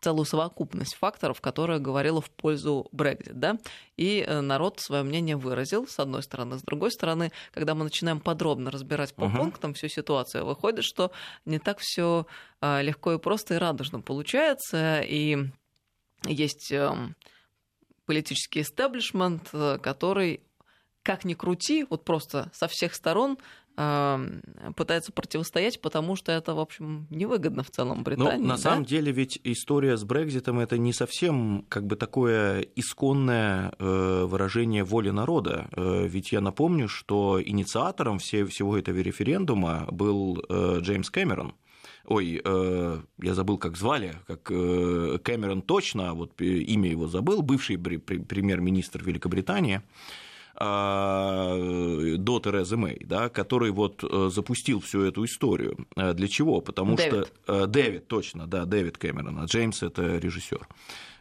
целую 0.00 0.24
совокупность 0.24 0.94
факторов, 0.94 1.40
которая 1.40 1.78
говорила 1.78 2.20
в 2.20 2.30
пользу 2.30 2.88
Брекзит, 2.92 3.38
да, 3.38 3.58
и 3.96 4.24
э, 4.26 4.40
народ 4.40 4.80
свое 4.80 5.02
мнение 5.02 5.36
выразил, 5.36 5.86
с 5.86 5.98
одной 5.98 6.22
стороны. 6.22 6.58
С 6.58 6.62
другой 6.62 6.90
стороны, 6.90 7.32
когда 7.52 7.74
мы 7.74 7.84
начинаем 7.84 8.20
подробно 8.20 8.70
разбирать 8.70 9.14
по 9.14 9.24
uh-huh. 9.24 9.36
пунктам 9.36 9.74
всю 9.74 9.88
ситуацию, 9.88 10.46
выходит, 10.46 10.84
что 10.84 11.12
не 11.44 11.58
так 11.58 11.78
все 11.78 12.26
а, 12.60 12.80
легко 12.82 13.12
и 13.12 13.18
просто 13.18 13.54
и 13.54 13.58
радужно 13.58 14.00
получается, 14.00 15.00
и 15.02 15.50
есть 16.24 16.72
эм, 16.72 17.16
политический 18.06 18.62
истеблишмент, 18.62 19.50
э, 19.52 19.78
который 19.82 20.42
как 21.02 21.24
ни 21.24 21.34
крути, 21.34 21.86
вот 21.88 22.04
просто 22.04 22.50
со 22.54 22.68
всех 22.68 22.94
сторон 22.94 23.38
пытается 24.76 25.12
противостоять, 25.12 25.80
потому 25.80 26.16
что 26.16 26.32
это, 26.32 26.54
в 26.54 26.60
общем, 26.60 27.06
невыгодно 27.10 27.62
в 27.62 27.70
целом 27.70 28.02
Британии. 28.02 28.42
Но 28.42 28.48
на 28.48 28.54
да? 28.56 28.58
самом 28.58 28.84
деле 28.84 29.12
ведь 29.12 29.40
история 29.44 29.96
с 29.96 30.04
Брекзитом 30.04 30.58
это 30.58 30.78
не 30.78 30.92
совсем 30.92 31.64
как 31.68 31.86
бы 31.86 31.96
такое 31.96 32.66
исконное 32.76 33.72
э, 33.78 34.24
выражение 34.26 34.84
воли 34.84 35.10
народа. 35.10 35.68
Э, 35.72 36.06
ведь 36.06 36.32
я 36.32 36.40
напомню, 36.40 36.88
что 36.88 37.40
инициатором 37.42 38.18
всего 38.18 38.76
этого 38.76 38.98
референдума 38.98 39.86
был 39.90 40.44
э, 40.48 40.78
Джеймс 40.80 41.10
Кэмерон. 41.10 41.54
Ой, 42.06 42.42
я 42.42 43.34
забыл, 43.34 43.58
как 43.58 43.76
звали, 43.76 44.16
как 44.26 44.44
Кэмерон 44.44 45.62
точно, 45.62 46.14
вот 46.14 46.40
имя 46.40 46.90
его 46.90 47.06
забыл, 47.06 47.42
бывший 47.42 47.78
премьер-министр 47.78 49.04
Великобритании. 49.04 49.82
А, 50.62 51.56
до 52.18 52.38
Терезы 52.38 52.76
Мэй, 52.76 53.00
да, 53.06 53.30
который 53.30 53.70
вот 53.70 54.04
э, 54.04 54.28
запустил 54.30 54.80
всю 54.80 55.00
эту 55.00 55.24
историю. 55.24 55.86
Э, 55.96 56.12
для 56.12 56.28
чего? 56.28 56.60
Потому 56.60 56.96
Дэвид. 56.96 57.32
что... 57.46 57.62
Э, 57.64 57.66
Дэвид, 57.66 58.08
точно, 58.08 58.46
да, 58.46 58.66
Дэвид 58.66 58.98
Кэмерон, 58.98 59.38
а 59.38 59.46
Джеймс– 59.46 59.82
это 59.84 60.18
режиссер. 60.18 60.68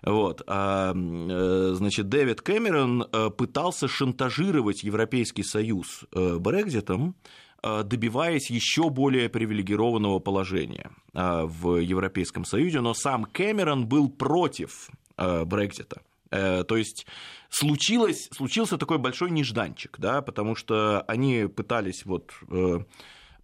Вот. 0.03 0.41
А, 0.45 0.91
значит, 0.93 2.09
Дэвид 2.09 2.41
Кэмерон 2.41 3.05
пытался 3.37 3.87
шантажировать 3.87 4.83
Европейский 4.83 5.43
Союз 5.43 6.05
Брекзитом, 6.11 7.15
добиваясь 7.61 8.49
еще 8.49 8.89
более 8.89 9.29
привилегированного 9.29 10.19
положения 10.19 10.91
в 11.13 11.77
Европейском 11.77 12.45
Союзе, 12.45 12.79
но 12.79 12.93
сам 12.93 13.25
Кэмерон 13.25 13.87
был 13.87 14.09
против 14.09 14.89
Брекзита. 15.17 16.01
Э, 16.31 16.63
то 16.63 16.77
есть 16.77 17.05
случилось, 17.49 18.29
случился 18.31 18.77
такой 18.77 18.97
большой 18.97 19.31
нежданчик, 19.31 19.97
да, 19.99 20.21
потому 20.21 20.55
что 20.55 21.01
они 21.01 21.47
пытались 21.47 22.05
вот 22.05 22.31
э, 22.49 22.79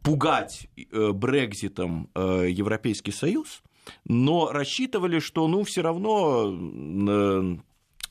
пугать 0.01 0.67
э, 0.77 1.11
Брекзитом 1.11 2.09
Европейский 2.15 3.11
Союз, 3.11 3.61
но 4.05 4.51
рассчитывали, 4.51 5.19
что 5.19 5.47
ну 5.47 5.63
все 5.63 5.81
равно 5.81 6.51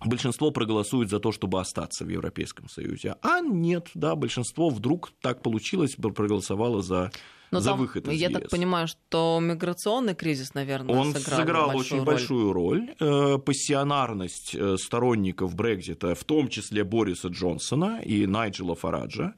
большинство 0.04 0.50
проголосует 0.50 1.09
за 1.11 1.19
то, 1.19 1.33
чтобы 1.33 1.61
остаться 1.61 2.05
в 2.05 2.09
Европейском 2.09 2.68
Союзе. 2.68 3.16
А 3.22 3.40
нет, 3.40 3.90
да, 3.94 4.14
большинство 4.14 4.68
вдруг 4.68 5.12
так 5.20 5.42
получилось, 5.42 5.96
проголосовало 5.96 6.83
за 6.83 7.11
но 7.55 7.61
за 7.61 7.71
там, 7.71 7.79
выход 7.79 8.09
из 8.09 8.21
Я 8.21 8.29
ЕС. 8.29 8.35
так 8.40 8.51
понимаю, 8.51 8.87
что 8.87 9.38
миграционный 9.43 10.14
кризис, 10.14 10.55
наверное, 10.55 10.95
Он 10.95 11.14
сыграл, 11.14 11.38
сыграл 11.40 11.67
большую 11.69 11.81
очень 11.81 11.97
роль. 11.99 12.05
большую 12.07 12.53
роль. 12.53 12.95
Э, 13.01 13.38
пассионарность 13.38 14.55
э, 14.55 14.77
сторонников 14.79 15.55
Брекзита, 15.55 16.14
в 16.14 16.25
том 16.25 16.49
числе 16.49 16.85
Бориса 16.85 17.29
Джонсона 17.29 18.01
и 18.05 18.27
Найджела 18.27 18.75
Фараджа, 18.75 19.35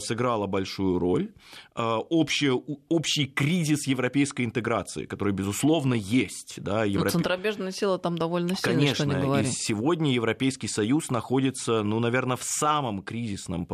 сыграла 0.00 0.46
большую 0.46 0.98
роль. 0.98 1.32
Э, 1.74 1.96
общий, 2.10 2.50
общий 2.88 3.26
кризис 3.26 3.86
европейской 3.86 4.44
интеграции, 4.44 5.04
который, 5.06 5.32
безусловно, 5.32 5.94
есть. 5.94 6.54
Да, 6.58 6.84
Европе... 6.84 7.10
ну, 7.12 7.12
центробежная 7.12 7.72
сила 7.72 7.98
там 7.98 8.18
довольно 8.18 8.56
сильная, 8.56 8.78
Конечно, 8.78 8.94
что 8.94 9.04
не 9.04 9.22
говори. 9.22 9.46
и 9.46 9.50
сегодня 9.50 10.12
Европейский 10.12 10.68
Союз 10.68 11.10
находится, 11.10 11.82
ну, 11.82 12.00
наверное, 12.00 12.36
в 12.36 12.44
самом 12.44 13.02
кризисном 13.02 13.66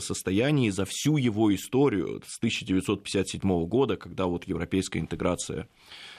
состоянии 0.00 0.70
за 0.70 0.84
всю 0.84 1.16
его 1.16 1.54
историю 1.54 2.22
с 2.26 2.38
1957 2.38 3.66
года, 3.66 3.96
когда 3.96 4.26
вот 4.26 4.44
европейская 4.44 4.98
интеграция 4.98 5.68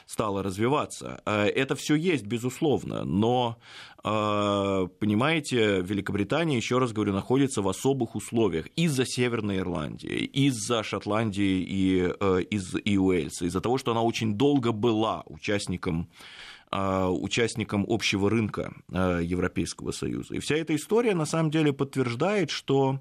стала 0.08 0.42
развиваться. 0.42 1.22
Э, 1.26 1.46
это 1.46 1.76
все 1.76 1.96
есть, 1.96 2.26
безусловно, 2.26 3.04
но, 3.04 3.58
э, 4.04 4.88
понимаете, 5.00 5.82
Великобритания, 5.82 6.58
еще 6.58 6.80
раз 6.80 6.94
говорю, 6.94 7.14
находится 7.14 7.62
в 7.62 7.68
особых 7.68 8.16
условиях 8.16 8.68
из-за 8.76 9.06
Северной 9.06 9.58
Ирландии, 9.58 10.26
из-за 10.26 10.82
Шотландии 10.84 11.62
и, 11.68 12.14
э, 12.20 12.42
из, 12.50 12.76
и 12.84 12.98
Уэльса, 12.98 13.46
из-за 13.46 13.62
того, 13.62 13.78
что 13.78 13.92
она 13.92 14.02
очень 14.02 14.36
долго 14.36 14.72
была 14.72 15.24
участником 15.28 16.10
участником 16.72 17.86
общего 17.88 18.30
рынка 18.30 18.74
Европейского 18.90 19.92
Союза. 19.92 20.36
И 20.36 20.40
вся 20.40 20.56
эта 20.56 20.76
история 20.76 21.16
на 21.16 21.26
самом 21.26 21.50
деле 21.50 21.72
подтверждает, 21.72 22.50
что 22.50 23.00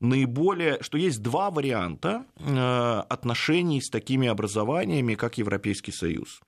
наиболее, 0.00 0.78
что 0.80 0.98
есть 0.98 1.22
два 1.22 1.50
варианта 1.50 2.24
э, 2.36 3.02
отношений 3.08 3.80
с 3.80 3.88
такими 3.90 4.28
образованиями, 4.28 5.14
как 5.14 5.38
Европейский 5.38 5.92
Союз. 5.92 6.40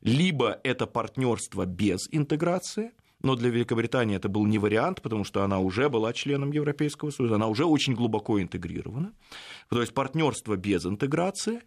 Либо 0.00 0.58
это 0.64 0.86
партнерство 0.86 1.64
без 1.64 2.08
интеграции, 2.10 2.92
но 3.22 3.36
для 3.36 3.50
Великобритании 3.50 4.16
это 4.16 4.28
был 4.28 4.46
не 4.46 4.58
вариант, 4.58 5.02
потому 5.02 5.24
что 5.24 5.44
она 5.44 5.58
уже 5.58 5.88
была 5.88 6.12
членом 6.12 6.52
Европейского 6.52 7.10
Союза, 7.10 7.34
она 7.34 7.48
уже 7.48 7.64
очень 7.64 7.94
глубоко 7.94 8.40
интегрирована. 8.40 9.12
То 9.68 9.80
есть 9.80 9.92
партнерство 9.92 10.56
без 10.56 10.86
интеграции, 10.86 11.60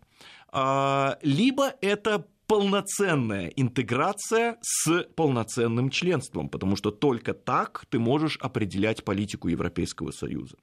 а, 0.52 1.18
либо 1.22 1.74
это 1.82 2.26
полноценная 2.54 3.48
интеграция 3.48 4.58
с 4.62 5.08
полноценным 5.16 5.90
членством, 5.90 6.50
потому 6.50 6.76
что 6.76 6.92
только 6.92 7.34
так 7.34 7.88
ты 7.90 7.98
можешь 7.98 8.38
определять 8.38 9.04
политику 9.04 9.48
Европейского 9.48 10.12
Союза. 10.12 10.58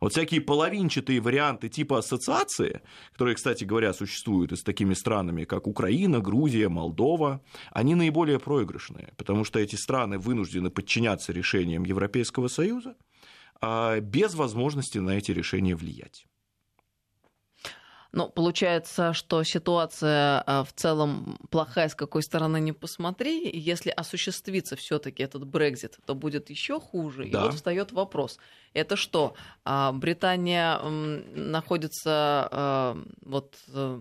Вот 0.00 0.12
всякие 0.12 0.40
половинчатые 0.40 1.20
варианты 1.20 1.68
типа 1.68 1.98
ассоциации, 1.98 2.80
которые, 3.12 3.34
кстати 3.34 3.64
говоря, 3.64 3.92
существуют 3.92 4.52
и 4.52 4.56
с 4.56 4.62
такими 4.62 4.94
странами, 4.94 5.44
как 5.44 5.66
Украина, 5.66 6.20
Грузия, 6.20 6.70
Молдова, 6.70 7.42
они 7.72 7.94
наиболее 7.94 8.38
проигрышные, 8.38 9.12
потому 9.18 9.44
что 9.44 9.58
эти 9.58 9.76
страны 9.76 10.16
вынуждены 10.16 10.70
подчиняться 10.70 11.30
решениям 11.34 11.84
Европейского 11.84 12.48
Союза 12.48 12.96
а 13.60 14.00
без 14.00 14.34
возможности 14.34 14.96
на 14.96 15.10
эти 15.10 15.30
решения 15.30 15.76
влиять. 15.76 16.26
Но 18.14 18.28
получается, 18.28 19.12
что 19.12 19.42
ситуация 19.42 20.40
а, 20.46 20.62
в 20.62 20.72
целом 20.72 21.36
плохая, 21.50 21.88
с 21.88 21.96
какой 21.96 22.22
стороны 22.22 22.60
не 22.60 22.72
посмотри. 22.72 23.50
Если 23.52 23.90
осуществится 23.90 24.76
все-таки 24.76 25.24
этот 25.24 25.44
Брекзит, 25.44 25.98
то 26.06 26.14
будет 26.14 26.48
еще 26.48 26.78
хуже. 26.78 27.24
Да. 27.24 27.40
И 27.40 27.42
вот 27.42 27.54
встает 27.54 27.90
вопрос: 27.90 28.38
это 28.72 28.94
что? 28.94 29.34
А, 29.64 29.90
Британия 29.90 30.78
находится 30.80 32.48
а, 32.52 32.96
вот 33.22 33.56
э, 33.72 34.00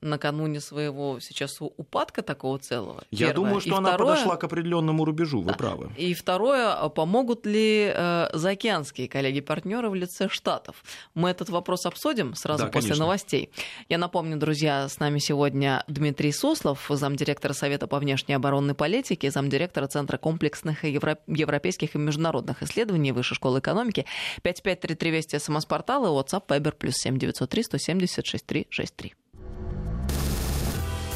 накануне 0.00 0.60
своего 0.60 1.18
сейчас 1.20 1.58
упадка 1.60 2.22
такого 2.22 2.58
целого. 2.58 3.04
Я 3.10 3.28
Первое. 3.28 3.34
думаю, 3.34 3.60
что 3.60 3.70
и 3.70 3.72
она 3.72 3.88
второе, 3.90 4.14
подошла 4.14 4.36
к 4.36 4.44
определенному 4.44 5.04
рубежу, 5.04 5.40
вы 5.40 5.48
Да. 5.52 5.54
правы. 5.54 5.90
И 5.96 6.14
второе, 6.14 6.72
а 6.72 6.88
помогут 6.88 7.46
ли 7.46 7.92
э, 7.94 8.28
заокеанские 8.32 9.08
коллеги-партнеры 9.08 9.90
в 9.90 9.94
лице 9.94 10.28
Штатов? 10.28 10.82
Мы 11.14 11.30
этот 11.30 11.48
вопрос 11.50 11.86
обсудим 11.86 12.34
сразу 12.34 12.64
Да, 12.64 12.70
после 12.70 12.88
конечно. 12.90 13.04
новостей. 13.04 13.50
Я 13.88 13.98
напомню, 13.98 14.36
друзья, 14.36 14.88
с 14.88 14.98
нами 15.00 15.18
сегодня 15.18 15.84
Дмитрий 15.88 16.32
Суслов, 16.32 16.86
замдиректора 16.88 17.52
Совета 17.52 17.86
по 17.86 17.98
внешней 17.98 18.34
оборонной 18.34 18.74
политике, 18.74 19.30
замдиректора 19.30 19.86
Центра 19.86 20.16
комплексных 20.18 20.84
и 20.84 20.90
евро- 20.92 21.18
европейских 21.26 21.94
и 21.94 21.98
международных 21.98 22.62
исследований 22.62 23.12
Высшей 23.12 23.34
школы 23.36 23.58
экономики. 23.60 24.04
5533 24.42 25.10
Вести 25.10 25.38
СМС-портал 25.38 26.04
и 26.06 26.08
WhatsApp 26.08 26.46
Viber 26.46 26.72
плюс 26.72 26.94
7903 26.96 27.62
170 27.64 28.26
6363. 28.26 29.14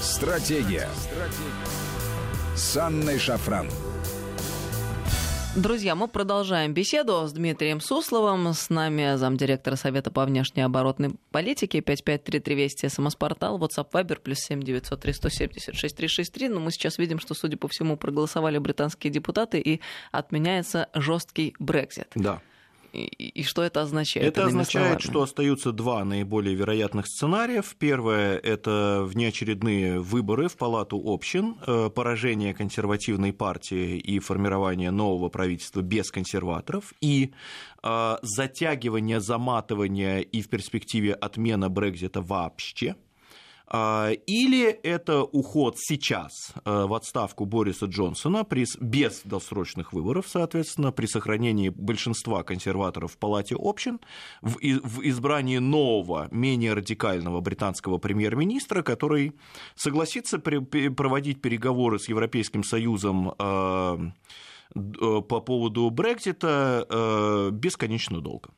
Стратегия. 0.03 0.89
С 2.57 2.77
Анной 2.77 3.21
Шафран. 3.21 3.69
Друзья, 5.55 5.95
мы 5.95 6.09
продолжаем 6.09 6.75
беседу 6.75 7.25
с 7.25 7.33
Дмитрием 7.33 7.81
Сусловым. 7.81 8.53
С 8.53 8.69
нами 8.69 9.15
замдиректора 9.15 9.77
Совета 9.77 10.11
по 10.11 10.25
внешней 10.25 10.63
оборотной 10.63 11.15
политике. 11.31 11.81
5533 11.83 12.55
Вести, 12.57 12.89
СМС-портал, 12.89 13.61
WhatsApp, 13.61 13.93
Viber, 13.93 14.19
плюс 14.21 14.39
7903 14.41 15.13
176 15.13 15.97
363. 15.97 16.49
Но 16.49 16.59
мы 16.59 16.73
сейчас 16.73 16.99
видим, 16.99 17.21
что, 17.21 17.35
судя 17.35 17.57
по 17.57 17.69
всему, 17.69 17.97
проголосовали 17.97 18.59
британские 18.59 19.13
депутаты 19.13 19.61
и 19.61 19.81
отменяется 20.11 20.89
жесткий 20.95 21.55
Брекзит. 21.61 22.09
Да. 22.17 22.43
И, 22.93 23.05
и- 23.05 23.43
что 23.43 23.63
это 23.63 23.83
означает? 23.83 24.27
Это 24.27 24.47
означает, 24.47 25.01
что 25.01 25.23
остаются 25.23 25.73
два 25.73 26.05
наиболее 26.05 26.55
вероятных 26.55 27.07
сценариев. 27.07 27.75
Первое– 27.79 28.37
это 28.43 29.05
внеочередные 29.07 30.01
выборы 30.01 30.49
в 30.49 30.57
Палату 30.57 31.01
общин, 31.05 31.57
э, 31.67 31.91
поражение 31.95 32.55
консервативной 32.55 33.33
партии 33.33 33.99
и 33.99 34.19
формирование 34.19 34.91
нового 34.91 35.29
правительства 35.29 35.81
без 35.81 36.11
консерваторов, 36.11 36.93
и 37.01 37.33
э, 37.83 38.17
затягивание, 38.23 39.21
заматывание 39.21 40.23
и 40.23 40.43
в 40.43 40.49
перспективе 40.49 41.15
отмена 41.15 41.69
Брекзита 41.69 42.21
вообще– 42.21 42.97
Или 43.73 44.69
это 44.69 45.23
уход 45.23 45.77
сейчас 45.79 46.53
э, 46.65 46.85
в 46.85 46.93
отставку 46.93 47.47
Бориса 47.47 47.87
Джонсона 47.87 48.45
при, 48.45 48.67
без 48.81 49.23
досрочных 49.25 49.95
выборов, 49.95 50.27
соответственно, 50.29 50.93
при 50.93 51.07
сохранении 51.07 51.71
большинства 51.71 52.43
консерваторов 52.43 53.13
в 53.13 53.19
Палате 53.19 53.57
общин, 53.59 54.01
в, 54.43 54.57
в 54.57 55.03
избрании 55.03 55.57
нового, 55.57 56.29
менее 56.31 56.75
радикального 56.75 57.41
британского 57.41 57.97
премьер-министра, 57.97 58.83
который 58.83 59.33
согласится 59.75 60.39
при- 60.39 60.89
проводить 60.89 61.41
переговоры 61.41 61.99
с 61.99 62.09
Европейским 62.09 62.65
Союзом 62.65 63.33
э, 63.39 63.99
э, 64.75 65.21
по 65.23 65.41
поводу 65.41 65.89
Брекзита 65.89 66.87
э, 66.91 67.51
бесконечно 67.53 68.21
долго. 68.21 68.51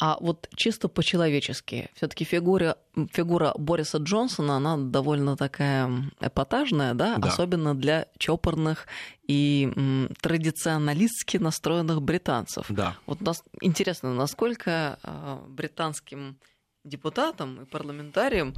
А 0.00 0.16
вот 0.20 0.48
чисто 0.54 0.86
по-человечески, 0.88 1.88
все-таки 1.94 2.24
фигура, 2.24 2.76
фигура 3.12 3.52
Бориса 3.58 3.98
Джонсона, 3.98 4.56
она 4.56 4.76
довольно 4.76 5.36
такая 5.36 5.90
эпатажная, 6.20 6.94
да, 6.94 7.16
Да. 7.16 7.28
особенно 7.28 7.74
для 7.74 8.06
чопорных 8.16 8.86
и 9.26 9.72
м, 9.76 10.08
традиционалистски 10.20 11.38
настроенных 11.38 12.00
британцев. 12.00 12.66
Да. 12.68 12.96
Вот 13.06 13.20
нас 13.20 13.42
интересно, 13.60 14.14
насколько 14.14 14.98
э, 15.02 15.38
британским 15.48 16.36
депутатам 16.84 17.62
и 17.62 17.64
парламентариям 17.64 18.54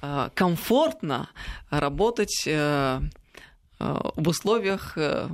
э, 0.00 0.30
комфортно 0.34 1.28
работать 1.70 2.44
э, 2.46 3.00
э, 3.80 3.96
в 4.14 4.28
условиях 4.28 4.96
э, 4.96 5.28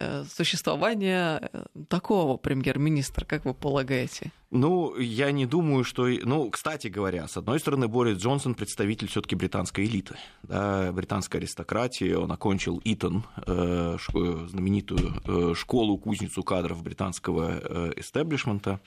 э, 0.00 0.24
существования 0.24 1.50
такого 1.88 2.36
премьер-министра, 2.36 3.24
как 3.24 3.44
вы 3.44 3.54
полагаете? 3.54 4.32
Ну, 4.50 4.96
я 4.96 5.30
не 5.30 5.44
думаю, 5.44 5.84
что... 5.84 6.08
Ну, 6.08 6.50
кстати 6.50 6.88
говоря, 6.88 7.28
с 7.28 7.36
одной 7.36 7.60
стороны, 7.60 7.86
Борис 7.86 8.16
Джонсон 8.16 8.54
представитель 8.54 9.06
все 9.06 9.20
таки 9.20 9.36
британской 9.36 9.84
элиты, 9.84 10.16
да, 10.42 10.90
британской 10.90 11.40
аристократии. 11.40 12.14
Он 12.14 12.32
окончил 12.32 12.80
Итон, 12.84 13.24
э, 13.46 13.98
знаменитую 14.06 15.20
э, 15.26 15.54
школу-кузницу 15.54 16.42
кадров 16.42 16.82
британского 16.82 17.60
э, 17.60 17.92
эстеблишмента. 17.96 18.80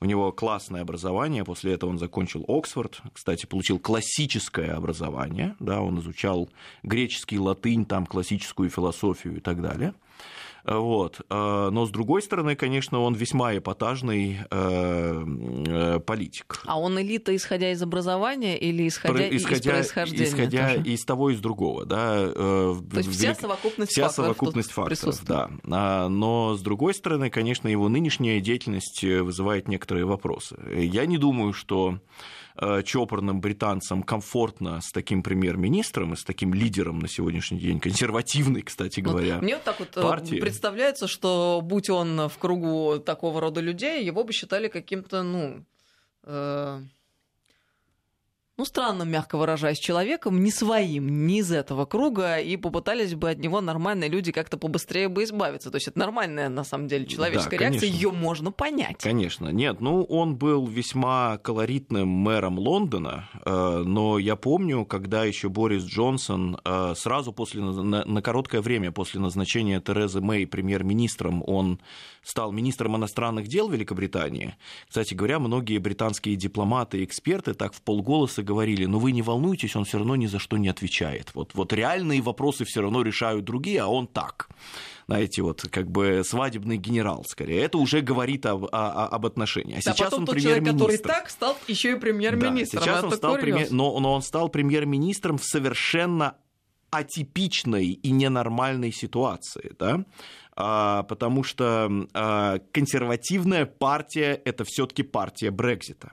У 0.00 0.06
него 0.06 0.32
классное 0.32 0.82
образование, 0.82 1.44
после 1.44 1.74
этого 1.74 1.90
он 1.90 1.98
закончил 2.00 2.44
Оксфорд, 2.48 3.00
кстати, 3.12 3.46
получил 3.46 3.78
классическое 3.78 4.74
образование, 4.74 5.54
да, 5.60 5.80
он 5.80 6.00
изучал 6.00 6.50
греческий, 6.82 7.38
латынь, 7.38 7.86
там, 7.86 8.04
классическую 8.04 8.68
философию 8.68 9.36
и 9.36 9.40
так 9.40 9.62
далее. 9.62 9.94
Вот. 10.64 11.20
э, 11.28 11.68
Но, 11.70 11.86
с 11.86 11.90
другой 11.90 12.22
стороны, 12.22 12.56
конечно, 12.56 13.00
он 13.00 13.14
весьма 13.14 13.56
эпатажный 13.56 14.38
э, 14.50 15.24
э, 15.66 16.00
политик. 16.00 16.62
А 16.66 16.78
он 16.80 16.98
элита, 17.00 17.34
исходя 17.36 17.70
из 17.70 17.82
образования 17.82 18.56
или 18.58 18.88
исходя, 18.88 19.14
Про- 19.14 19.26
из 19.26 19.42
происхождения? 19.44 20.24
исходя 20.24 20.68
тоже? 20.74 20.82
из 20.88 21.04
того 21.04 21.30
и 21.30 21.34
из 21.34 21.40
другого, 21.40 21.84
да. 21.84 22.14
э, 22.16 22.74
То 22.90 22.96
есть 22.98 23.10
вся 23.10 23.28
велик- 23.32 23.40
совокупность 23.40 23.92
Вся 23.92 24.06
факторов 24.08 24.26
совокупность 24.36 24.70
факторов, 24.72 25.24
да. 25.26 25.50
А, 25.70 26.08
Но, 26.08 26.54
с 26.56 26.60
другой 26.62 26.94
стороны, 26.94 27.30
конечно, 27.30 27.68
его 27.68 27.88
нынешняя 27.88 28.40
деятельность 28.40 29.02
вызывает 29.04 29.68
некоторые 29.68 30.06
вопросы. 30.06 30.56
Я 30.74 31.06
не 31.06 31.18
думаю, 31.18 31.52
что 31.52 31.98
чопорным 32.84 33.40
британцам 33.40 34.02
комфортно 34.02 34.80
с 34.80 34.92
таким 34.92 35.22
премьер-министром 35.22 36.12
и 36.12 36.16
с 36.16 36.22
таким 36.22 36.54
лидером 36.54 37.00
на 37.00 37.08
сегодняшний 37.08 37.58
день, 37.58 37.80
консервативный, 37.80 38.62
кстати 38.62 39.00
Ну, 39.00 39.10
говоря. 39.10 39.40
Мне 39.40 39.54
вот 39.56 39.64
так 39.64 39.80
вот 39.80 39.96
э, 39.96 40.02
партии. 40.02 40.40
представляется, 40.40 41.08
что 41.08 41.60
будь 41.62 41.90
он 41.90 42.28
в 42.28 42.38
кругу 42.38 43.00
такого 43.00 43.40
рода 43.40 43.60
людей, 43.60 44.04
его 44.04 44.22
бы 44.22 44.32
считали 44.32 44.68
каким-то, 44.68 45.22
ну, 45.22 45.64
э, 46.22 46.80
ну, 48.56 48.64
странно, 48.64 49.02
мягко 49.02 49.36
выражаясь, 49.36 49.80
человеком, 49.80 50.40
не 50.40 50.52
своим, 50.52 51.26
не 51.26 51.40
из 51.40 51.50
этого 51.50 51.86
круга, 51.86 52.38
и 52.38 52.56
попытались 52.56 53.14
бы 53.16 53.30
от 53.30 53.38
него 53.40 53.60
нормальные 53.60 54.08
люди 54.08 54.30
как-то 54.30 54.56
побыстрее 54.56 55.08
бы 55.08 55.24
избавиться. 55.24 55.72
То 55.72 55.76
есть 55.76 55.88
это 55.88 55.98
нормальная, 55.98 56.48
на 56.48 56.62
самом 56.62 56.86
деле, 56.86 57.04
человеческая 57.04 57.58
Да, 57.58 57.64
реакция, 57.64 57.88
ее 57.88 58.12
можно 58.12 58.52
понять. 58.52 58.98
Конечно, 58.98 59.48
нет, 59.48 59.80
ну 59.80 60.04
он 60.04 60.36
был 60.36 60.68
весьма 60.68 61.38
колоритным 61.38 62.06
мэром 62.06 62.60
Лондона, 62.60 63.28
э, 63.44 63.82
но 63.84 64.20
я 64.20 64.36
помню, 64.36 64.84
когда 64.84 65.24
еще 65.24 65.48
Борис 65.48 65.82
Джонсон 65.82 66.56
э, 66.64 66.94
сразу 66.96 67.32
после 67.32 67.60
на, 67.60 68.04
на 68.04 68.22
короткое 68.22 68.60
время 68.60 68.92
после 68.92 69.18
назначения 69.18 69.80
Терезы 69.80 70.20
Мэй 70.20 70.46
премьер-министром, 70.46 71.42
он 71.44 71.80
стал 72.22 72.52
министром 72.52 72.96
иностранных 72.96 73.48
дел 73.48 73.68
Великобритании. 73.68 74.54
Кстати 74.88 75.14
говоря, 75.14 75.40
многие 75.40 75.78
британские 75.78 76.36
дипломаты 76.36 76.98
и 76.98 77.04
эксперты 77.04 77.54
так 77.54 77.74
в 77.74 77.82
полголоса 77.82 78.43
говорили: 78.44 78.84
"Ну 78.86 78.98
вы 78.98 79.10
не 79.12 79.22
волнуйтесь, 79.22 79.74
он 79.74 79.84
все 79.84 79.98
равно 79.98 80.14
ни 80.16 80.26
за 80.26 80.38
что 80.38 80.56
не 80.56 80.68
отвечает. 80.68 81.30
Вот 81.34 81.54
вот 81.54 81.72
реальные 81.72 82.20
вопросы 82.22 82.64
все 82.64 82.82
равно 82.82 83.02
решают 83.02 83.44
другие, 83.44 83.80
а 83.82 83.88
он 83.88 84.06
так" 84.06 84.48
знаете, 85.06 85.42
вот 85.42 85.62
как 85.70 85.90
бы 85.90 86.22
свадебный 86.24 86.78
генерал 86.78 87.24
скорее. 87.28 87.60
Это 87.62 87.76
уже 87.76 88.00
говорит 88.00 88.46
об, 88.46 88.64
о- 88.72 89.06
об 89.06 89.26
отношениях. 89.26 89.82
А 89.86 89.90
А 89.90 89.94
сейчас 89.94 90.12
он 90.14 90.26
человек, 90.26 90.64
который 90.64 90.72
премьер-министр. 90.72 91.08
так, 91.08 91.28
стал 91.30 91.58
еще 91.68 91.92
и 91.92 91.94
премьер-министром. 91.96 92.80
Да, 92.80 92.86
сейчас 92.86 92.98
Это 93.00 93.06
он 93.08 93.12
стал 93.12 93.34
премьер... 93.36 93.66
но, 93.70 94.00
но 94.00 94.14
он 94.14 94.22
стал 94.22 94.48
премьер-министром 94.48 95.36
в 95.36 95.44
совершенно 95.44 96.36
атипичной 96.90 97.86
и 97.88 98.10
ненормальной 98.10 98.92
ситуации, 98.92 99.72
да? 99.78 100.04
А, 100.56 101.02
потому 101.02 101.42
что 101.42 101.90
а, 102.14 102.60
консервативная 102.72 103.66
партия 103.66 104.40
это 104.44 104.64
все-таки 104.64 105.02
партия 105.02 105.50
Брекзита. 105.50 106.12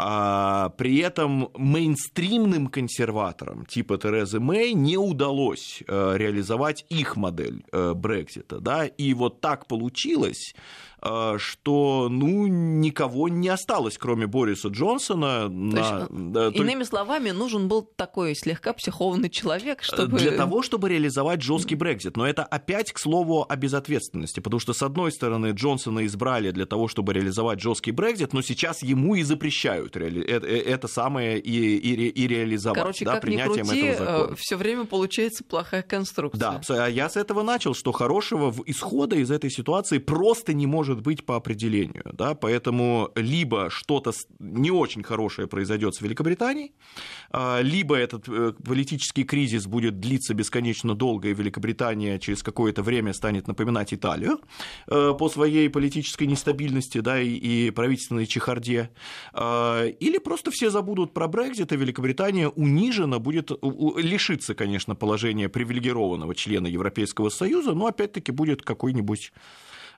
А, 0.00 0.68
при 0.76 0.98
этом 0.98 1.50
мейнстримным 1.56 2.68
консерваторам 2.68 3.66
типа 3.66 3.98
Терезы 3.98 4.38
Мэй 4.38 4.72
не 4.72 4.96
удалось 4.96 5.82
э, 5.88 6.14
реализовать 6.16 6.86
их 6.88 7.16
модель 7.16 7.64
э, 7.72 7.94
Брекзита. 7.94 8.60
Да? 8.60 8.86
И 8.86 9.12
вот 9.12 9.40
так 9.40 9.66
получилось, 9.66 10.54
что 11.02 12.08
ну, 12.10 12.46
никого 12.46 13.28
не 13.28 13.48
осталось, 13.48 13.98
кроме 13.98 14.26
Бориса 14.26 14.68
Джонсона. 14.68 15.48
на- 15.48 15.78
есть, 15.78 16.10
да, 16.32 16.50
только- 16.50 16.58
Иными 16.58 16.82
словами, 16.84 17.30
нужен 17.30 17.68
был 17.68 17.82
такой 17.82 18.34
слегка 18.34 18.72
психованный 18.72 19.30
человек, 19.30 19.82
чтобы... 19.82 20.18
Для 20.18 20.32
того, 20.32 20.62
чтобы 20.62 20.88
реализовать 20.88 21.42
жесткий 21.42 21.74
Брекзит. 21.74 22.16
Но 22.16 22.26
это 22.26 22.42
опять, 22.44 22.92
к 22.92 22.98
слову, 22.98 23.46
о 23.48 23.56
безответственности. 23.56 24.40
Потому 24.40 24.60
что, 24.60 24.72
с 24.72 24.82
одной 24.82 25.12
стороны, 25.12 25.52
Джонсона 25.52 26.06
избрали 26.06 26.50
для 26.50 26.66
того, 26.66 26.88
чтобы 26.88 27.12
реализовать 27.12 27.60
жесткий 27.60 27.92
Брекзит, 27.92 28.32
но 28.32 28.42
сейчас 28.42 28.82
ему 28.82 29.14
и 29.14 29.22
запрещают 29.22 29.96
реали- 29.96 30.24
э- 30.24 30.40
э- 30.40 30.62
это 30.72 30.88
самое 30.88 31.38
и, 31.38 31.76
и 31.76 32.08
и 32.08 32.26
реализовать 32.26 32.78
Короче, 32.78 33.04
да, 33.04 33.14
как 33.14 33.24
ни 33.24 33.26
принятием 33.26 33.66
крути, 33.66 33.80
этого 33.82 34.18
закона. 34.18 34.36
все 34.36 34.56
время 34.56 34.84
получается 34.84 35.44
плохая 35.44 35.82
конструкция. 35.82 36.38
Да, 36.40 36.60
а 36.84 36.88
я 36.88 37.08
с 37.08 37.16
этого 37.16 37.42
начал, 37.42 37.74
что 37.74 37.92
хорошего 37.92 38.54
исхода 38.66 39.16
из 39.16 39.30
этой 39.30 39.50
ситуации 39.50 39.98
просто 39.98 40.54
не 40.54 40.66
может 40.66 40.87
может 40.88 41.02
быть 41.02 41.24
по 41.24 41.36
определению. 41.36 42.04
Да? 42.12 42.34
Поэтому 42.34 43.10
либо 43.14 43.68
что-то 43.70 44.12
не 44.38 44.70
очень 44.70 45.02
хорошее 45.02 45.46
произойдет 45.46 45.94
с 45.94 46.00
Великобританией, 46.00 46.72
а, 47.30 47.60
либо 47.60 47.94
этот 47.94 48.28
э, 48.28 48.52
политический 48.64 49.24
кризис 49.24 49.66
будет 49.66 50.00
длиться 50.00 50.34
бесконечно 50.34 50.94
долго, 50.94 51.28
и 51.28 51.34
Великобритания 51.34 52.18
через 52.18 52.42
какое-то 52.42 52.82
время 52.82 53.12
станет 53.12 53.48
напоминать 53.48 53.92
Италию 53.92 54.40
э, 54.86 55.14
по 55.18 55.28
своей 55.28 55.68
политической 55.68 56.26
нестабильности 56.26 57.00
да, 57.00 57.20
и, 57.20 57.28
и 57.28 57.70
правительственной 57.70 58.26
чехарде, 58.26 58.90
а, 59.34 59.84
или 59.84 60.18
просто 60.18 60.50
все 60.50 60.70
забудут 60.70 61.12
про 61.12 61.28
Брекзит, 61.28 61.72
и 61.72 61.76
Великобритания 61.76 62.48
унижена 62.48 63.18
будет, 63.18 63.50
лишиться, 63.96 64.54
конечно, 64.54 64.94
положения 64.94 65.48
привилегированного 65.48 66.34
члена 66.34 66.66
Европейского 66.66 67.28
Союза, 67.28 67.74
но 67.74 67.86
опять-таки 67.86 68.32
будет 68.32 68.62
какой-нибудь 68.62 69.32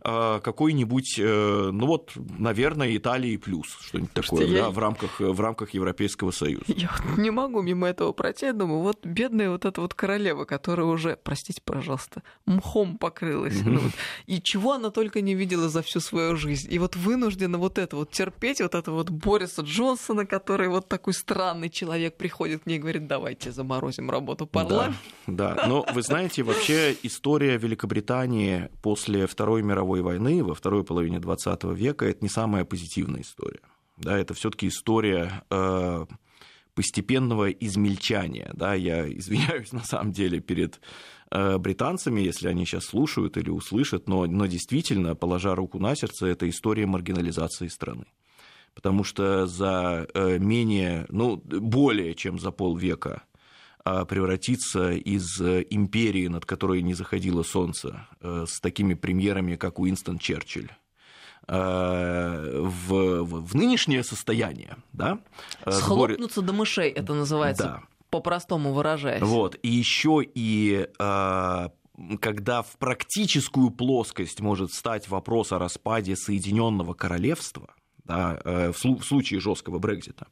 какой-нибудь, 0.02 1.18
э, 1.18 1.70
ну 1.72 1.86
вот, 1.86 2.12
наверное, 2.38 2.96
Италии 2.96 3.36
плюс, 3.36 3.66
что-нибудь 3.80 4.12
такое, 4.12 4.46
я... 4.46 4.62
да, 4.64 4.70
в 4.70 4.78
рамках, 4.78 5.20
в 5.20 5.40
рамках 5.40 5.74
Европейского 5.74 6.30
Союза. 6.30 6.64
Я 6.68 6.90
вот 7.04 7.18
не 7.18 7.30
могу 7.30 7.62
мимо 7.62 7.88
этого 7.88 8.12
пройти, 8.12 8.52
думаю, 8.52 8.80
вот 8.80 9.04
бедная 9.04 9.50
вот 9.50 9.64
эта 9.64 9.80
вот 9.80 9.94
королева, 9.94 10.44
которая 10.44 10.86
уже, 10.86 11.18
простите, 11.22 11.60
пожалуйста, 11.64 12.22
мхом 12.46 12.96
покрылась, 12.98 13.60
mm-hmm. 13.60 13.70
ну, 13.70 13.80
вот, 13.80 13.92
и 14.26 14.40
чего 14.40 14.72
она 14.72 14.90
только 14.90 15.20
не 15.20 15.34
видела 15.34 15.68
за 15.68 15.82
всю 15.82 16.00
свою 16.00 16.36
жизнь, 16.36 16.72
и 16.72 16.78
вот 16.78 16.96
вынуждена 16.96 17.58
вот 17.58 17.78
это 17.78 17.96
вот 17.96 18.10
терпеть, 18.10 18.60
вот 18.60 18.74
это 18.74 18.92
вот 18.92 19.10
Бориса 19.10 19.62
Джонсона, 19.62 20.24
который 20.26 20.68
вот 20.68 20.88
такой 20.88 21.12
странный 21.12 21.68
человек 21.68 22.16
приходит 22.16 22.62
к 22.62 22.66
ней 22.66 22.76
и 22.76 22.78
говорит, 22.78 23.06
давайте 23.06 23.52
заморозим 23.52 24.10
работу 24.10 24.46
парламента. 24.46 24.98
Да, 25.26 25.54
да, 25.54 25.66
но 25.66 25.84
вы 25.92 26.02
знаете, 26.02 26.42
вообще 26.42 26.96
история 27.02 27.58
Великобритании 27.58 28.70
после 28.82 29.26
Второй 29.26 29.62
мировой 29.62 29.89
мировой 29.90 30.02
войны 30.02 30.44
во 30.44 30.54
второй 30.54 30.84
половине 30.84 31.18
XX 31.18 31.74
века 31.74 32.06
это 32.06 32.18
не 32.22 32.28
самая 32.28 32.64
позитивная 32.64 33.22
история. 33.22 33.60
Да, 33.96 34.16
это 34.16 34.34
все-таки 34.34 34.68
история 34.68 35.42
э, 35.50 36.06
постепенного 36.74 37.50
измельчания. 37.50 38.50
Да, 38.54 38.74
я 38.74 39.06
извиняюсь 39.18 39.72
на 39.72 39.84
самом 39.84 40.12
деле 40.12 40.40
перед 40.40 40.80
э, 41.30 41.58
британцами, 41.58 42.20
если 42.20 42.48
они 42.48 42.64
сейчас 42.64 42.84
слушают 42.84 43.36
или 43.36 43.50
услышат, 43.50 44.08
но, 44.08 44.26
но 44.26 44.46
действительно, 44.46 45.14
положа 45.14 45.54
руку 45.54 45.78
на 45.78 45.94
сердце, 45.94 46.26
это 46.26 46.48
история 46.48 46.86
маргинализации 46.86 47.68
страны. 47.68 48.06
Потому 48.74 49.04
что 49.04 49.46
за 49.46 50.06
э, 50.14 50.38
менее, 50.38 51.06
ну, 51.08 51.36
более 51.36 52.14
чем 52.14 52.38
за 52.38 52.52
полвека 52.52 53.22
превратиться 53.84 54.92
из 54.92 55.40
э, 55.40 55.64
империи, 55.70 56.28
над 56.28 56.44
которой 56.44 56.82
не 56.82 56.94
заходило 56.94 57.42
солнце, 57.42 58.06
э, 58.20 58.44
с 58.46 58.60
такими 58.60 58.94
премьерами, 58.94 59.56
как 59.56 59.78
Уинстон 59.78 60.18
Черчилль, 60.18 60.70
э, 61.48 62.60
в, 62.62 63.22
в 63.22 63.54
нынешнее 63.54 64.04
состояние, 64.04 64.76
да? 64.92 65.20
Схлопнуться 65.66 66.42
до 66.42 66.52
мышей, 66.52 66.90
это 66.90 67.14
называется, 67.14 67.64
да. 67.64 67.82
по-простому 68.10 68.72
выражаясь. 68.72 69.22
Вот, 69.22 69.58
и 69.62 69.68
еще 69.68 70.22
и 70.22 70.88
когда 72.20 72.62
в 72.62 72.78
практическую 72.78 73.70
плоскость 73.70 74.40
может 74.40 74.72
стать 74.72 75.08
вопрос 75.08 75.52
о 75.52 75.58
распаде 75.58 76.16
Соединенного 76.16 76.94
Королевства, 76.94 77.74
да, 78.04 78.40
в 78.44 79.02
случае 79.02 79.38
жесткого 79.38 79.78
Брекзита, 79.78 80.26
а 80.26 80.30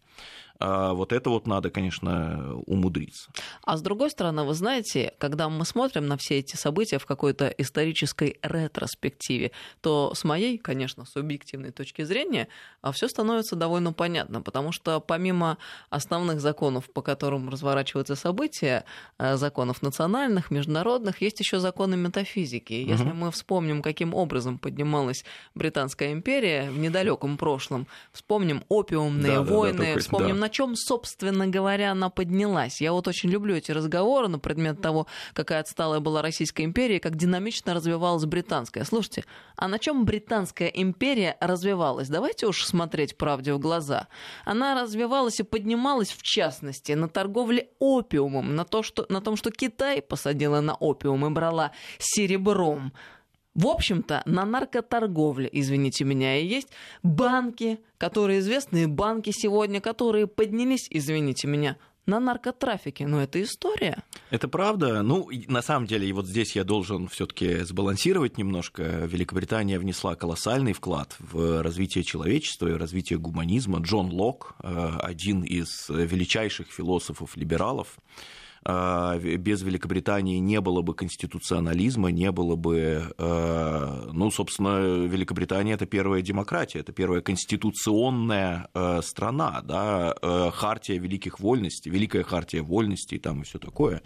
вот 0.61 1.13
это 1.13 1.31
вот 1.31 1.47
надо, 1.47 1.71
конечно, 1.71 2.57
умудриться. 2.67 3.31
А 3.63 3.77
с 3.77 3.83
другой 3.83 4.11
стороны, 4.11 4.45
вы 4.45 4.55
знаете, 4.55 5.15
когда 5.19 5.49
мы 5.49 5.65
смотрим 5.65 6.07
на 6.07 6.17
все 6.17 6.39
эти 6.39 6.57
события 6.57 6.99
в 6.99 7.07
какой-то 7.07 7.49
исторической 7.49 8.39
ретроспективе, 8.43 9.53
то 9.81 10.13
с 10.15 10.25
моей, 10.25 10.59
конечно, 10.59 11.05
субъективной 11.05 11.71
точки 11.71 12.03
зрения, 12.03 12.49
а, 12.83 12.93
все 12.93 13.09
становится 13.09 13.57
довольно 13.57 13.93
понятно, 13.93 14.43
потому 14.43 14.73
что 14.73 15.01
помимо 15.01 15.59
основных 15.91 16.41
законов, 16.41 16.91
по 16.93 17.03
которым 17.03 17.49
разворачиваются 17.49 18.17
события, 18.17 18.85
а, 19.19 19.37
законов 19.37 19.83
национальных, 19.83 20.51
международных, 20.51 21.23
есть 21.23 21.41
еще 21.41 21.59
законы 21.59 21.97
метафизики. 21.97 22.73
Если 22.73 23.11
угу. 23.11 23.15
мы 23.15 23.31
вспомним, 23.31 23.83
каким 23.83 24.15
образом 24.15 24.59
поднималась 24.59 25.25
Британская 25.55 26.13
империя 26.13 26.71
в 26.71 26.79
недалеком 26.79 27.37
прошлом, 27.37 27.87
вспомним 28.13 28.65
опиумные 28.69 29.37
да, 29.37 29.43
войны, 29.43 29.79
да, 29.79 29.79
да, 29.79 29.89
такой, 29.89 30.03
вспомним 30.03 30.35
да 30.37 30.41
на 30.49 30.51
чем, 30.51 30.77
собственно 30.77 31.47
говоря, 31.47 31.93
она 31.93 32.09
поднялась. 32.09 32.81
Я 32.81 32.95
вот 32.95 33.07
очень 33.07 33.29
люблю 33.29 33.55
эти 33.55 33.71
разговоры 33.71 34.29
на 34.29 34.39
предмет 34.39 34.81
того, 34.81 35.07
какая 35.35 35.61
отсталая 35.61 36.01
была 36.01 36.23
Российская 36.23 36.65
империя, 36.65 37.01
как 37.01 37.17
динамично 37.17 37.75
развивалась 37.75 38.25
британская. 38.25 38.85
Слушайте, 38.85 39.27
а 39.57 39.69
на 39.69 39.79
чем 39.79 40.07
британская 40.07 40.69
империя 40.69 41.37
развивалась? 41.41 42.09
Давайте 42.09 42.47
уж 42.47 42.65
смотреть 42.65 43.19
правде 43.19 43.53
в 43.53 43.59
глаза. 43.59 44.09
Она 44.47 44.75
развивалась 44.81 45.39
и 45.39 45.43
поднималась, 45.43 46.13
в 46.13 46.23
частности, 46.23 46.93
на 46.93 47.11
торговле 47.11 47.69
опиумом, 47.79 48.57
на, 48.57 48.65
то, 48.65 48.83
что, 48.83 49.05
на 49.11 49.21
том, 49.21 49.37
что 49.37 49.51
Китай 49.51 50.01
посадила 50.01 50.63
на 50.63 50.77
опиум 50.77 51.27
и 51.27 51.29
брала 51.31 51.73
серебром 51.99 52.95
в 53.59 53.67
общем-то, 53.67 54.23
на 54.25 54.45
наркоторговле, 54.45 55.49
извините 55.51 56.05
меня, 56.05 56.39
и 56.39 56.47
есть 56.47 56.69
банки, 57.03 57.81
которые 57.99 58.39
известные 58.39 58.87
банки 58.87 59.33
сегодня, 59.35 59.81
которые 59.81 60.29
поднялись, 60.29 60.87
извините 60.91 61.49
меня, 61.49 61.77
на 62.07 62.21
наркотрафике. 62.21 63.09
Но 63.09 63.21
это 63.21 63.43
история. 63.43 64.05
Это 64.31 64.47
правда. 64.47 65.03
Ну, 65.03 65.29
на 65.49 65.61
самом 65.61 65.89
деле, 65.89 66.09
и 66.09 66.13
вот 66.13 66.29
здесь 66.29 66.55
я 66.55 66.63
должен 66.63 67.09
все-таки 67.09 67.65
сбалансировать 67.65 68.39
немножко. 68.39 68.83
Великобритания 69.07 69.81
внесла 69.81 70.15
колоссальный 70.15 70.73
вклад 70.73 71.17
в 71.19 71.61
развитие 71.61 72.05
человечества 72.05 72.69
и 72.69 72.75
развитие 72.75 73.19
гуманизма. 73.19 73.81
Джон 73.81 74.13
Лок, 74.13 74.55
э, 74.63 74.91
один 75.03 75.43
из 75.43 75.89
величайших 75.89 76.69
философов-либералов, 76.69 77.99
без 78.69 79.63
Великобритании 79.63 80.39
не 80.39 80.61
было 80.61 80.83
бы 80.83 80.95
конституционализма, 80.95 82.11
не 82.11 82.31
было 82.31 82.55
бы, 82.55 83.15
а, 83.17 84.11
ну, 84.13 84.31
собственно, 84.31 85.07
Великобритания 85.07 85.73
это 85.73 85.87
первая 85.87 86.21
демократия, 86.21 86.81
это 86.81 86.93
первая 86.93 87.23
конституционная 87.23 88.69
а, 88.75 89.01
страна, 89.03 89.63
да, 89.63 90.15
хартия 90.53 90.99
великих 90.99 91.41
вольностей, 91.41 91.91
великая 91.91 92.25
хартия 92.25 92.63
вольностей 92.63 93.19
там 93.19 93.41
и 93.41 93.45
все 93.45 93.59
такое. 93.59 94.03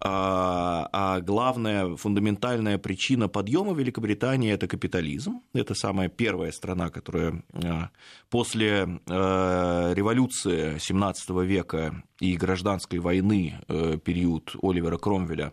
А, 0.00 0.88
а 0.92 1.20
главная 1.20 1.96
фундаментальная 1.96 2.78
причина 2.78 3.28
подъема 3.28 3.74
Великобритании 3.74 4.52
это 4.52 4.68
капитализм. 4.68 5.40
Это 5.54 5.74
самая 5.74 6.08
первая 6.08 6.52
страна, 6.52 6.88
которая 6.90 7.42
а, 7.52 7.90
после 8.30 9.00
а, 9.08 9.92
революции 9.94 10.78
17 10.78 11.30
века 11.44 12.02
и 12.20 12.36
гражданской 12.36 12.98
войны, 12.98 13.60
э, 13.68 13.96
период 14.04 14.54
Оливера 14.60 14.98
Кромвеля, 14.98 15.52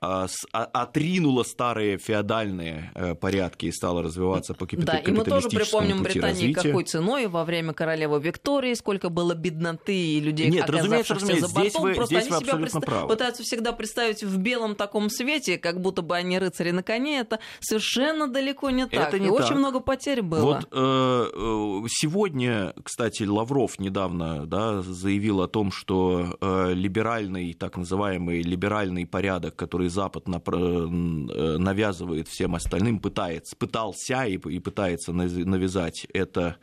отринула 0.00 1.42
старые 1.42 1.98
феодальные 1.98 2.90
э, 2.94 3.14
порядки 3.14 3.66
и 3.66 3.72
стала 3.72 4.02
развиваться 4.02 4.54
по 4.54 4.64
капиталистическому 4.64 5.16
Да, 5.16 5.30
и 5.30 5.34
мы 5.34 5.42
тоже 5.42 5.48
припомним 5.50 6.02
Британии, 6.02 6.28
развития. 6.30 6.62
какой 6.62 6.84
ценой 6.84 7.26
во 7.26 7.44
время 7.44 7.74
королевы 7.74 8.18
Виктории, 8.18 8.72
сколько 8.72 9.10
было 9.10 9.34
бедноты 9.34 9.94
и 9.94 10.20
людей, 10.20 10.48
Нет, 10.48 10.70
разумеется, 10.70 11.14
разумеется. 11.14 11.48
за 11.48 11.54
бортом. 11.54 11.70
Здесь 11.70 11.82
вы, 11.82 11.94
Просто 11.94 12.14
здесь 12.14 12.26
они 12.26 12.34
вы 12.34 12.46
себя 12.46 12.56
представ... 12.56 12.84
правы. 12.86 13.08
пытаются 13.08 13.42
всегда 13.42 13.72
представить 13.72 14.22
в 14.22 14.38
белом 14.38 14.74
таком 14.74 15.10
свете, 15.10 15.58
как 15.58 15.82
будто 15.82 16.00
бы 16.00 16.16
они 16.16 16.38
рыцари 16.38 16.70
на 16.70 16.82
коне. 16.82 17.18
Это 17.20 17.38
совершенно 17.60 18.26
далеко 18.26 18.70
не 18.70 18.86
так. 18.86 19.08
Это 19.08 19.18
не 19.18 19.26
и 19.26 19.30
так. 19.30 19.40
очень 19.40 19.56
много 19.56 19.80
потерь 19.80 20.22
было. 20.22 20.40
Вот 20.40 20.68
э, 20.72 21.30
э, 21.30 21.86
сегодня, 21.88 22.72
кстати, 22.82 23.24
Лавров 23.24 23.78
недавно 23.78 24.46
да, 24.46 24.80
заявил 24.80 25.42
о 25.42 25.48
том, 25.48 25.70
что 25.70 26.38
э, 26.40 26.72
либеральный, 26.72 27.52
так 27.52 27.76
называемый 27.76 28.40
либеральный 28.40 29.06
порядок, 29.06 29.56
который 29.56 29.89
Запад 29.90 30.28
навязывает 30.28 32.28
всем 32.28 32.54
остальным, 32.54 33.00
пытается, 33.00 33.56
пытался 33.56 34.24
и, 34.24 34.36
и 34.36 34.58
пытается 34.58 35.12
навязать 35.12 36.06
это 36.12 36.56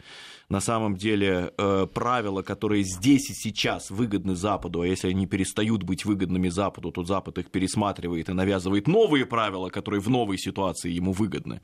на 0.50 0.62
самом 0.62 0.96
деле 0.96 1.52
э, 1.58 1.88
правила, 1.94 2.42
которые 2.42 2.84
здесь 2.84 3.30
и 3.30 3.34
сейчас 3.34 3.92
выгодны 3.92 4.36
Западу, 4.36 4.82
а 4.82 4.88
если 4.88 5.10
они 5.10 5.28
перестают 5.28 5.84
быть 5.84 6.06
выгодными 6.06 6.50
Западу, 6.50 6.92
то 6.92 7.04
Запад 7.04 7.38
их 7.38 7.52
пересматривает 7.52 8.30
и 8.30 8.34
навязывает 8.34 8.88
новые 8.88 9.26
правила, 9.26 9.70
которые 9.70 10.00
в 10.00 10.10
новой 10.10 10.38
ситуации 10.38 10.92
ему 10.92 11.12
выгодны. 11.12 11.62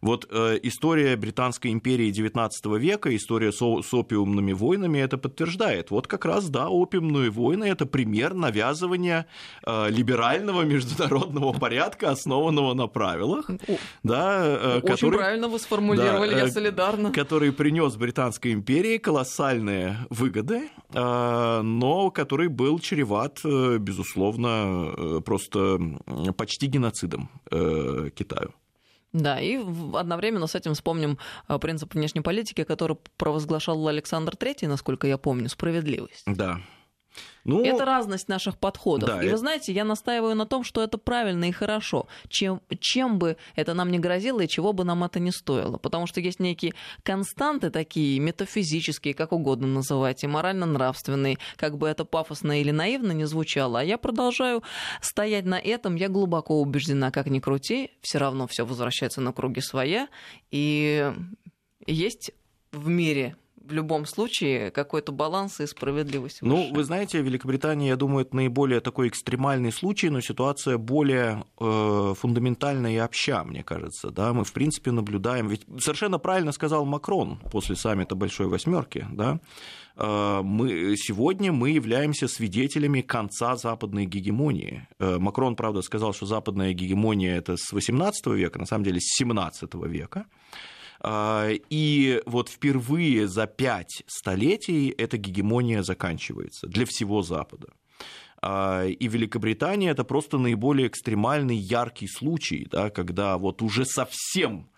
Вот 0.00 0.26
э, 0.30 0.58
история 0.62 1.16
Британской 1.16 1.72
империи 1.72 2.10
XIX 2.10 2.78
века, 2.78 3.14
история 3.14 3.52
с, 3.52 3.56
с 3.58 3.94
опиумными 3.94 4.52
войнами 4.52 4.98
это 4.98 5.18
подтверждает. 5.18 5.90
Вот 5.90 6.06
как 6.06 6.24
раз, 6.24 6.48
да, 6.48 6.68
опиумные 6.68 7.30
войны– 7.30 7.64
это 7.66 7.86
пример 7.86 8.34
навязывания 8.34 9.26
э, 9.66 9.90
либерального 9.90 10.62
международного 10.62 11.52
порядка, 11.58 12.10
основанного 12.10 12.74
на 12.74 12.86
правилах. 12.86 13.50
Да, 14.02 14.40
э, 14.44 14.76
Очень 14.78 14.88
который, 14.88 15.18
правильно 15.18 15.48
вы 15.48 15.58
сформулировали, 15.58 16.32
да, 16.32 16.38
я 16.38 16.44
э, 16.46 16.50
солидарна. 16.50 17.12
Который 17.12 17.52
принес 17.52 17.96
Британской 17.96 18.52
империи 18.52 18.98
колоссальные 18.98 19.96
выгоды, 20.10 20.70
э, 20.92 21.60
но 21.62 22.10
который 22.10 22.48
был 22.48 22.78
чреват, 22.78 23.40
э, 23.44 23.78
безусловно, 23.78 25.20
просто 25.24 25.80
почти 26.36 26.66
геноцидом 26.66 27.30
Китаю. 27.50 28.52
Да, 29.12 29.40
и 29.40 29.56
одновременно 29.94 30.46
с 30.46 30.54
этим 30.54 30.74
вспомним 30.74 31.18
э, 31.48 31.58
принцип 31.58 31.94
внешней 31.94 32.20
политики, 32.20 32.64
который 32.64 32.96
провозглашал 33.16 33.88
Александр 33.88 34.34
III, 34.34 34.68
насколько 34.68 35.06
я 35.06 35.16
помню, 35.16 35.48
справедливость. 35.48 36.24
Да, 36.26 36.60
ну, 37.48 37.64
это 37.64 37.86
разность 37.86 38.28
наших 38.28 38.58
подходов. 38.58 39.08
Да, 39.08 39.22
и 39.22 39.28
вы 39.30 39.36
знаете, 39.38 39.72
я 39.72 39.84
настаиваю 39.84 40.34
на 40.34 40.44
том, 40.44 40.64
что 40.64 40.82
это 40.82 40.98
правильно 40.98 41.48
и 41.48 41.52
хорошо, 41.52 42.06
чем, 42.28 42.60
чем 42.78 43.18
бы 43.18 43.38
это 43.56 43.72
нам 43.72 43.90
не 43.90 43.98
грозило 43.98 44.42
и 44.42 44.48
чего 44.48 44.74
бы 44.74 44.84
нам 44.84 45.02
это 45.02 45.18
не 45.18 45.32
стоило. 45.32 45.78
Потому 45.78 46.06
что 46.06 46.20
есть 46.20 46.40
некие 46.40 46.74
константы 47.02 47.70
такие, 47.70 48.20
метафизические, 48.20 49.14
как 49.14 49.32
угодно 49.32 49.66
называйте, 49.66 50.28
морально-нравственные, 50.28 51.38
как 51.56 51.78
бы 51.78 51.88
это 51.88 52.04
пафосно 52.04 52.60
или 52.60 52.70
наивно 52.70 53.12
не 53.12 53.24
звучало. 53.24 53.80
А 53.80 53.82
я 53.82 53.96
продолжаю 53.96 54.62
стоять 55.00 55.46
на 55.46 55.58
этом, 55.58 55.96
я 55.96 56.08
глубоко 56.08 56.60
убеждена, 56.60 57.10
как 57.10 57.28
ни 57.28 57.40
крути, 57.40 57.92
все 58.02 58.18
равно 58.18 58.46
все 58.46 58.66
возвращается 58.66 59.22
на 59.22 59.32
круги 59.32 59.62
своя. 59.62 60.08
И 60.50 61.10
есть 61.86 62.32
в 62.72 62.88
мире 62.88 63.36
в 63.68 63.72
любом 63.72 64.06
случае 64.06 64.70
какой-то 64.70 65.12
баланс 65.12 65.60
и 65.60 65.66
справедливость. 65.66 66.42
Ну, 66.42 66.56
выше. 66.56 66.68
Ну, 66.68 66.74
вы 66.74 66.84
знаете, 66.84 67.20
Великобритания, 67.20 67.88
я 67.88 67.96
думаю, 67.96 68.24
это 68.24 68.34
наиболее 68.36 68.80
такой 68.80 69.08
экстремальный 69.08 69.72
случай, 69.72 70.10
но 70.10 70.20
ситуация 70.20 70.78
более 70.78 71.44
э, 71.60 72.14
фундаментальная 72.16 72.92
и 72.92 72.96
обща, 72.96 73.44
мне 73.44 73.62
кажется. 73.62 74.10
Да? 74.10 74.32
Мы, 74.32 74.44
в 74.44 74.52
принципе, 74.52 74.90
наблюдаем. 74.90 75.48
Ведь 75.48 75.66
совершенно 75.78 76.18
правильно 76.18 76.52
сказал 76.52 76.84
Макрон 76.84 77.38
после 77.52 77.76
саммита 77.76 78.14
Большой 78.14 78.48
Восьмерки, 78.48 79.06
да? 79.12 79.40
Э, 79.96 80.40
мы, 80.42 80.94
сегодня 80.96 81.52
мы 81.52 81.70
являемся 81.70 82.28
свидетелями 82.28 83.02
конца 83.02 83.56
западной 83.56 84.06
гегемонии. 84.06 84.88
Э, 84.98 85.18
Макрон, 85.18 85.56
правда, 85.56 85.82
сказал, 85.82 86.14
что 86.14 86.26
западная 86.26 86.72
гегемония 86.72 87.36
это 87.36 87.56
с 87.56 87.72
XVIII 87.72 88.34
века, 88.34 88.58
на 88.58 88.66
самом 88.66 88.84
деле 88.84 89.00
с 89.00 89.22
XVII 89.22 89.88
века. 89.88 90.26
А, 91.00 91.48
и 91.70 92.22
вот 92.26 92.48
впервые 92.48 93.28
за 93.28 93.46
пять 93.46 94.02
столетий 94.06 94.90
эта 94.90 95.16
гегемония 95.16 95.82
заканчивается 95.82 96.66
для 96.66 96.86
всего 96.86 97.22
Запада. 97.22 97.68
А, 98.40 98.84
и 98.84 99.08
Великобритания 99.08 99.90
это 99.90 100.04
просто 100.04 100.38
наиболее 100.38 100.88
экстремальный, 100.88 101.56
яркий 101.56 102.08
случай, 102.08 102.66
да, 102.70 102.90
когда 102.90 103.38
вот 103.38 103.62
уже 103.62 103.84
совсем 103.84 104.68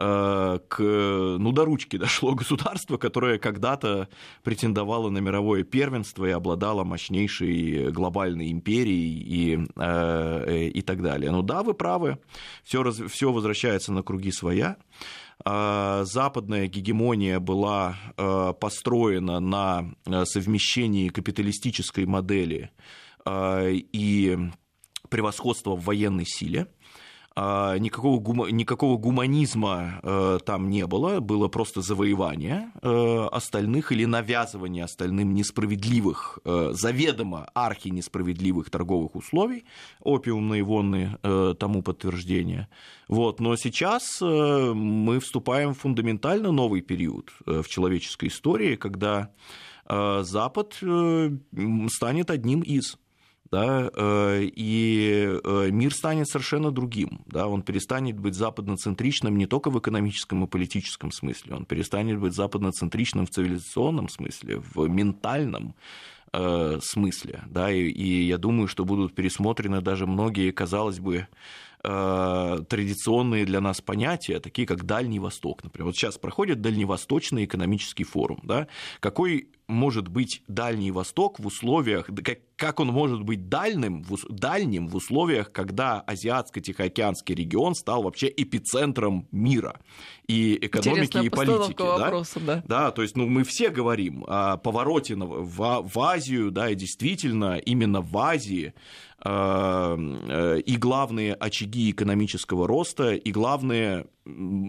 а, 0.00 0.58
к, 0.68 0.80
ну, 0.80 1.50
до 1.52 1.64
ручки 1.64 1.96
дошло 1.96 2.34
государство, 2.34 2.96
которое 2.96 3.38
когда-то 3.38 4.08
претендовало 4.44 5.10
на 5.10 5.18
мировое 5.18 5.64
первенство 5.64 6.24
и 6.24 6.30
обладало 6.30 6.84
мощнейшей 6.84 7.90
глобальной 7.90 8.52
империей 8.52 9.22
и, 9.26 9.66
э, 9.76 10.68
и 10.72 10.82
так 10.82 11.02
далее. 11.02 11.32
Ну 11.32 11.42
да, 11.42 11.64
вы 11.64 11.74
правы, 11.74 12.18
все, 12.62 12.88
все 13.08 13.32
возвращается 13.32 13.92
на 13.92 14.02
круги 14.02 14.30
своя. 14.30 14.76
А, 15.44 16.04
западная 16.04 16.66
гегемония 16.66 17.38
была 17.40 17.96
а, 18.16 18.52
построена 18.52 19.40
на 19.40 19.94
а, 20.04 20.24
совмещении 20.24 21.08
капиталистической 21.08 22.06
модели 22.06 22.70
и 23.26 24.38
превосходства 25.10 25.76
в 25.76 25.84
военной 25.84 26.24
силе. 26.24 26.68
Никакого, 27.78 28.18
гума, 28.18 28.50
никакого 28.50 28.96
гуманизма 28.96 30.00
э, 30.02 30.38
там 30.44 30.70
не 30.70 30.86
было, 30.86 31.20
было 31.20 31.48
просто 31.48 31.82
завоевание 31.82 32.72
э, 32.82 33.28
остальных 33.30 33.92
или 33.92 34.06
навязывание 34.06 34.84
остальным 34.84 35.34
несправедливых, 35.34 36.40
э, 36.44 36.70
заведомо 36.72 37.48
архи 37.54 37.88
несправедливых 37.88 38.70
торговых 38.70 39.14
условий, 39.14 39.64
опиумные 40.00 40.64
войны 40.64 41.18
э, 41.22 41.54
тому 41.58 41.82
подтверждение. 41.82 42.68
Вот. 43.08 43.40
Но 43.40 43.56
сейчас 43.56 44.20
э, 44.20 44.72
мы 44.74 45.20
вступаем 45.20 45.74
в 45.74 45.78
фундаментально 45.78 46.50
новый 46.50 46.80
период 46.80 47.30
э, 47.46 47.62
в 47.62 47.68
человеческой 47.68 48.28
истории, 48.28 48.76
когда 48.76 49.30
э, 49.88 50.22
Запад 50.22 50.74
станет 50.74 52.30
одним 52.30 52.60
из 52.60 52.96
да, 53.50 53.90
и 54.40 55.40
мир 55.70 55.94
станет 55.94 56.28
совершенно 56.28 56.70
другим. 56.70 57.20
Да, 57.26 57.46
он 57.48 57.62
перестанет 57.62 58.18
быть 58.18 58.34
западноцентричным 58.34 59.36
не 59.36 59.46
только 59.46 59.70
в 59.70 59.78
экономическом 59.78 60.44
и 60.44 60.46
политическом 60.46 61.12
смысле, 61.12 61.56
он 61.56 61.64
перестанет 61.64 62.18
быть 62.18 62.34
западноцентричным 62.34 63.26
в 63.26 63.30
цивилизационном 63.30 64.08
смысле, 64.08 64.62
в 64.74 64.88
ментальном 64.88 65.74
смысле. 66.30 67.42
Да, 67.46 67.70
и, 67.72 67.88
и 67.88 68.26
я 68.26 68.36
думаю, 68.36 68.68
что 68.68 68.84
будут 68.84 69.14
пересмотрены 69.14 69.80
даже 69.80 70.06
многие, 70.06 70.50
казалось 70.50 71.00
бы, 71.00 71.26
Э, 71.26 71.67
традиционные 71.82 73.44
для 73.44 73.60
нас 73.60 73.80
понятия, 73.80 74.40
такие 74.40 74.66
как 74.66 74.84
Дальний 74.84 75.20
Восток. 75.20 75.62
Например, 75.64 75.86
вот 75.86 75.96
сейчас 75.96 76.18
проходит 76.18 76.60
Дальневосточный 76.60 77.44
экономический 77.44 78.04
форум. 78.04 78.40
Да? 78.42 78.66
Какой 79.00 79.48
может 79.68 80.08
быть 80.08 80.42
Дальний 80.48 80.90
Восток 80.90 81.38
в 81.38 81.46
условиях, 81.46 82.06
как, 82.24 82.38
как 82.56 82.80
он 82.80 82.88
может 82.88 83.22
быть 83.22 83.48
дальним, 83.50 84.02
в, 84.02 84.16
дальним 84.30 84.88
в 84.88 84.96
условиях, 84.96 85.52
когда 85.52 86.02
Азиатско-Тихоокеанский 86.06 87.34
регион 87.34 87.74
стал 87.74 88.02
вообще 88.02 88.32
эпицентром 88.34 89.28
мира 89.30 89.78
и 90.26 90.58
экономики, 90.60 91.18
Интересная 91.18 91.22
и 91.22 91.28
политики. 91.28 91.82
Вопроса, 91.82 92.40
да? 92.40 92.54
Да? 92.56 92.62
да, 92.66 92.90
то 92.90 93.02
есть 93.02 93.16
ну, 93.16 93.26
мы 93.26 93.44
все 93.44 93.68
говорим 93.68 94.24
о 94.26 94.56
повороте 94.56 95.14
в, 95.16 95.82
в 95.82 96.00
Азию, 96.00 96.50
да, 96.50 96.70
и 96.70 96.74
действительно 96.74 97.58
именно 97.58 98.00
в 98.00 98.16
Азии 98.16 98.72
э, 98.72 99.07
и 99.24 100.76
главные 100.78 101.34
очаги 101.34 101.90
экономического 101.90 102.68
роста, 102.68 103.14
и 103.14 103.32
главные 103.32 104.06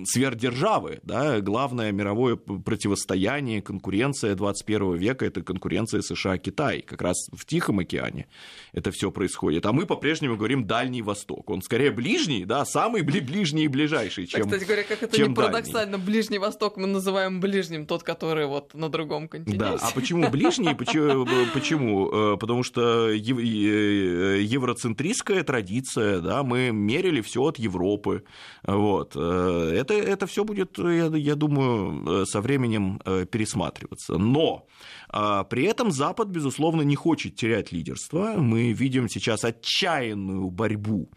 сверхдержавы, 0.06 1.00
да, 1.04 1.42
главное 1.42 1.92
мировое 1.92 2.36
противостояние, 2.36 3.62
конкуренция 3.62 4.36
21 4.36 4.96
века– 4.96 5.26
это 5.28 5.42
конкуренция 5.42 6.02
США-Китай, 6.02 6.82
как 6.82 7.02
раз 7.02 7.18
в 7.34 7.46
Тихом 7.46 7.80
океане 7.80 8.28
это 8.74 8.92
все 8.92 9.12
происходит. 9.12 9.66
А 9.66 9.74
мы 9.74 9.86
по-прежнему 9.86 10.38
говорим 10.38 10.66
Дальний 10.66 11.02
Восток. 11.02 11.50
Он 11.50 11.62
скорее 11.62 11.92
ближний, 11.92 12.46
да, 12.46 12.66
самый 12.66 13.02
ближний 13.02 13.66
и 13.66 13.68
ближайший, 13.68 14.28
чем 14.28 14.44
Кстати 14.44 14.64
говоря, 14.64 14.84
как 14.84 15.04
это 15.04 15.22
не 15.22 15.34
парадоксально, 15.34 15.98
дальний. 15.98 16.06
Ближний 16.06 16.38
Восток 16.38 16.78
мы 16.78 16.88
называем 16.88 17.40
ближним, 17.40 17.86
тот, 17.86 18.04
который 18.04 18.46
вот 18.48 18.74
на 18.74 18.90
другом 18.90 19.28
континенте. 19.28 19.60
Да, 19.60 19.78
а 19.82 19.92
почему 19.94 20.30
ближний? 20.30 20.74
Почему? 20.74 22.34
Э, 22.34 22.38
потому 22.38 22.64
что 22.64 23.10
евроцентристская 24.42 25.44
традиция, 25.44 26.20
да, 26.20 26.44
мы 26.44 26.72
мерили 26.72 27.22
все 27.22 27.44
от 27.44 27.60
Европы, 27.60 28.24
вот, 28.64 29.14
э, 29.16 29.74
это, 29.76 29.94
это 29.94 30.28
все 30.28 30.44
будет, 30.44 30.78
я, 30.78 31.06
я 31.16 31.36
думаю, 31.36 32.26
со 32.26 32.42
временем 32.42 33.02
э, 33.06 33.26
пересматриваться. 33.26 34.18
Но 34.18 34.68
а, 35.10 35.44
при 35.44 35.64
этом 35.64 35.92
Запад, 35.92 36.28
безусловно, 36.28 36.82
не 36.84 36.96
хочет 36.96 37.36
терять 37.36 37.72
лидерство. 37.72 38.36
Мы 38.38 38.72
видим 38.74 39.10
сейчас 39.10 39.44
отчаянную 39.44 40.50
борьбу 40.50 41.10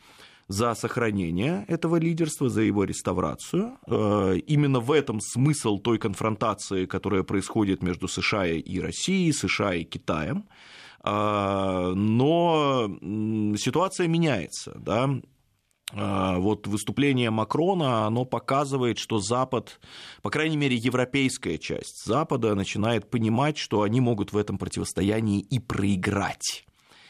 за 0.49 0.75
сохранение 0.75 1.65
этого 1.69 1.97
лидерства, 1.97 2.49
за 2.49 2.63
его 2.63 2.85
реставрацию. 2.85 3.79
Э, 3.87 4.39
именно 4.47 4.81
в 4.81 4.93
этом 4.93 5.21
смысл 5.21 5.79
той 5.79 5.99
конфронтации, 5.99 6.87
которая 6.87 7.23
происходит 7.23 7.83
между 7.83 8.09
США 8.09 8.47
и 8.47 8.81
Россией, 8.81 9.33
США 9.33 9.75
и 9.75 9.85
Китаем. 9.85 10.45
А, 11.03 11.93
но 11.95 12.89
ситуация 13.57 14.07
меняется. 14.07 14.73
Да? 14.79 15.11
А, 15.95 16.39
вот 16.39 16.67
выступление 16.67 17.31
Макрона, 17.31 18.07
оно 18.07 18.25
показывает, 18.25 18.99
что 18.99 19.19
Запад, 19.19 19.81
по 20.23 20.31
крайней 20.31 20.57
мере, 20.57 20.77
европейская 20.77 21.59
часть 21.59 22.05
Запада 22.05 22.55
начинает 22.55 23.11
понимать, 23.11 23.59
что 23.59 23.83
они 23.83 24.01
могут 24.01 24.33
в 24.33 24.37
этом 24.37 24.59
противостоянии 24.59 25.41
и 25.41 25.59
проиграть. 25.59 26.65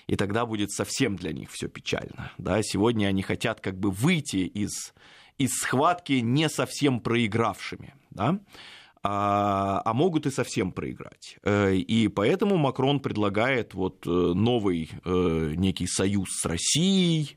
И 0.06 0.16
тогда 0.16 0.46
будет 0.46 0.70
совсем 0.72 1.16
для 1.16 1.32
них 1.32 1.50
все 1.50 1.68
печально. 1.68 2.32
Да? 2.38 2.60
Сегодня 2.62 3.06
они 3.06 3.22
хотят 3.22 3.60
как 3.60 3.78
бы 3.78 3.90
выйти 3.90 4.38
из, 4.38 4.94
из 5.38 5.50
схватки 5.52 6.14
не 6.14 6.48
совсем 6.48 7.00
проигравшими. 7.00 7.94
Да? 8.10 8.40
А, 9.02 9.82
а 9.84 9.94
могут 9.94 10.26
и 10.26 10.30
совсем 10.30 10.70
проиграть. 10.72 11.36
Э, 11.42 11.74
и 11.74 12.08
поэтому 12.08 12.56
Макрон 12.56 13.00
предлагает 13.00 13.74
вот 13.74 14.06
э, 14.06 14.10
новый 14.10 14.90
э, 15.04 15.54
некий 15.56 15.86
союз 15.86 16.28
с 16.30 16.46
Россией, 16.46 17.36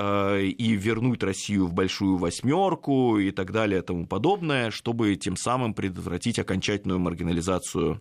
и 0.00 0.78
вернуть 0.78 1.24
Россию 1.24 1.66
в 1.66 1.74
большую 1.74 2.18
восьмерку 2.18 3.18
и 3.18 3.32
так 3.32 3.50
далее 3.50 3.80
и 3.80 3.82
тому 3.82 4.06
подобное, 4.06 4.70
чтобы 4.70 5.16
тем 5.16 5.36
самым 5.36 5.74
предотвратить 5.74 6.38
окончательную 6.38 7.00
маргинализацию 7.00 8.00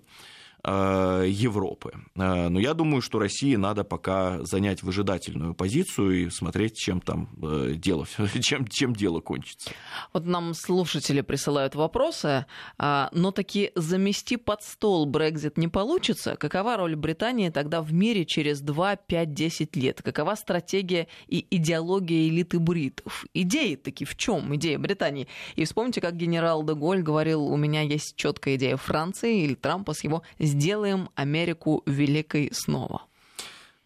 Европы. 0.67 1.93
Но 2.15 2.59
я 2.59 2.73
думаю, 2.73 3.01
что 3.01 3.19
России 3.19 3.55
надо 3.55 3.83
пока 3.83 4.43
занять 4.43 4.83
выжидательную 4.83 5.53
позицию 5.53 6.25
и 6.25 6.29
смотреть, 6.29 6.75
чем 6.75 6.99
там 6.99 7.29
дело, 7.75 8.05
чем, 8.41 8.67
чем 8.67 8.93
дело 8.93 9.21
кончится. 9.21 9.71
Вот 10.13 10.25
нам 10.25 10.53
слушатели 10.53 11.21
присылают 11.21 11.75
вопросы, 11.75 12.45
но 12.77 13.31
таки 13.33 13.71
замести 13.75 14.37
под 14.37 14.61
стол 14.63 15.05
Брекзит 15.05 15.57
не 15.57 15.67
получится. 15.67 16.35
Какова 16.35 16.77
роль 16.77 16.95
Британии 16.95 17.49
тогда 17.49 17.81
в 17.81 17.93
мире 17.93 18.25
через 18.25 18.59
2, 18.61 18.97
5, 18.97 19.33
10 19.33 19.75
лет? 19.75 20.01
Какова 20.01 20.35
стратегия 20.35 21.07
и 21.27 21.45
идеология 21.49 22.27
элиты 22.27 22.59
бритов? 22.59 23.25
Идеи 23.33 23.75
таки 23.75 24.05
в 24.05 24.17
чем? 24.17 24.55
Идея 24.55 24.79
Британии. 24.79 25.27
И 25.55 25.63
вспомните, 25.63 26.01
как 26.01 26.17
генерал 26.17 26.63
Деголь 26.63 27.01
говорил, 27.01 27.45
у 27.45 27.55
меня 27.55 27.81
есть 27.81 28.15
четкая 28.15 28.55
идея 28.55 28.77
Франции 28.77 29.43
или 29.43 29.53
Трампа 29.55 29.93
с 29.93 30.03
его 30.03 30.23
«сделаем 30.57 31.09
Америку 31.13 31.83
великой 31.85 32.49
снова». 32.51 33.03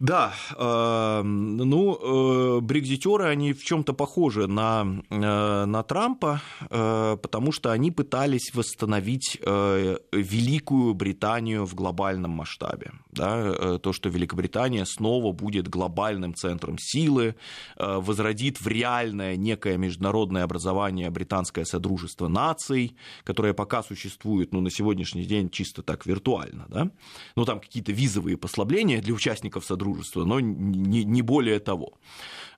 Да, 0.02 0.34
э, 0.58 1.22
ну, 1.24 2.58
э, 2.58 2.60
брекзитеры, 2.62 3.26
они 3.26 3.54
в 3.54 3.64
чем-то 3.64 3.94
похожи 3.94 4.48
на, 4.48 5.04
э, 5.12 5.66
на 5.66 5.84
Трампа, 5.84 6.42
э, 6.72 7.18
потому 7.22 7.52
что 7.52 7.72
они 7.72 7.92
пытались 7.92 8.52
восстановить 8.56 9.38
э, 9.40 9.98
Великую 10.12 10.96
Британию 10.96 11.68
в 11.68 11.76
глобальном 11.76 12.32
масштабе. 12.32 12.94
Да? 13.12 13.54
Э, 13.56 13.80
то, 13.80 13.94
что 13.94 14.10
Великобритания 14.10 14.86
снова 14.88 15.34
будет 15.34 15.68
глобальным 15.68 16.34
центром 16.34 16.78
силы, 16.80 17.36
э, 17.78 17.98
возродит 18.00 18.60
в 18.60 18.66
реальное 18.68 19.36
некое 19.36 19.78
международное 19.78 20.44
образование 20.44 21.12
британское 21.12 21.64
Содружество 21.64 22.28
наций, 22.28 22.96
которое 23.24 23.54
пока 23.54 23.84
существует 23.84 24.52
ну, 24.52 24.62
на 24.62 24.72
сегодняшний 24.72 25.26
день 25.26 25.52
чисто 25.52 25.84
так 25.84 26.08
виртуально. 26.08 26.66
Да? 26.70 26.90
Ну, 27.36 27.46
там 27.46 27.60
какие-то 27.60 27.92
визовые 27.92 28.36
послабления 28.36 29.00
для 29.00 29.14
участников 29.14 29.64
Содружества 29.64 29.91
дружества, 29.94 30.26
но 30.26 30.40
не, 30.40 31.04
не 31.04 31.22
более 31.22 31.60
того. 31.60 31.94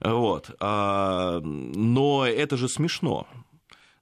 Вот. 0.00 0.50
А, 0.60 1.40
но 1.40 2.26
это 2.26 2.56
же 2.56 2.68
смешно. 2.68 3.26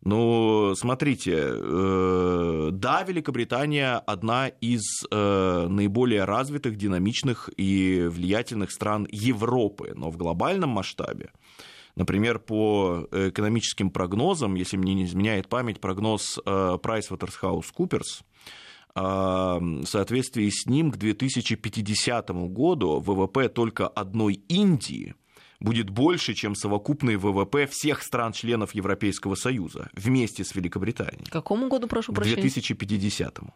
Ну, 0.04 0.74
смотрите, 0.74 1.36
э, 1.36 2.70
да, 2.72 3.04
Великобритания 3.04 3.98
одна 3.98 4.48
из 4.48 4.82
э, 5.08 5.66
наиболее 5.68 6.24
развитых, 6.24 6.76
динамичных 6.76 7.50
и 7.56 8.08
влиятельных 8.10 8.72
стран 8.72 9.06
Европы, 9.12 9.92
но 9.94 10.10
в 10.10 10.16
глобальном 10.16 10.70
масштабе, 10.70 11.30
например, 11.94 12.40
по 12.40 13.06
экономическим 13.12 13.90
прогнозам, 13.90 14.56
если 14.56 14.76
мне 14.76 14.94
не 14.94 15.04
изменяет 15.04 15.48
память, 15.48 15.80
прогноз 15.80 16.40
э, 16.44 16.50
PricewaterhouseCoopers– 16.82 18.22
в 18.94 19.84
соответствии 19.86 20.50
с 20.50 20.66
ним 20.66 20.90
к 20.90 20.96
2050 20.96 22.30
году 22.50 23.00
ВВП 23.00 23.48
только 23.48 23.88
одной 23.88 24.34
Индии 24.48 25.14
будет 25.60 25.90
больше, 25.90 26.34
чем 26.34 26.54
совокупный 26.54 27.16
ВВП 27.16 27.66
всех 27.66 28.02
стран-членов 28.02 28.74
Европейского 28.74 29.34
Союза 29.34 29.90
вместе 29.94 30.44
с 30.44 30.54
Великобританией. 30.54 31.24
К 31.24 31.32
какому 31.32 31.68
году, 31.68 31.86
прошу 31.86 32.12
прощения? 32.12 32.36
К 32.36 32.40
2050. 32.42 33.38
-му. 33.38 33.52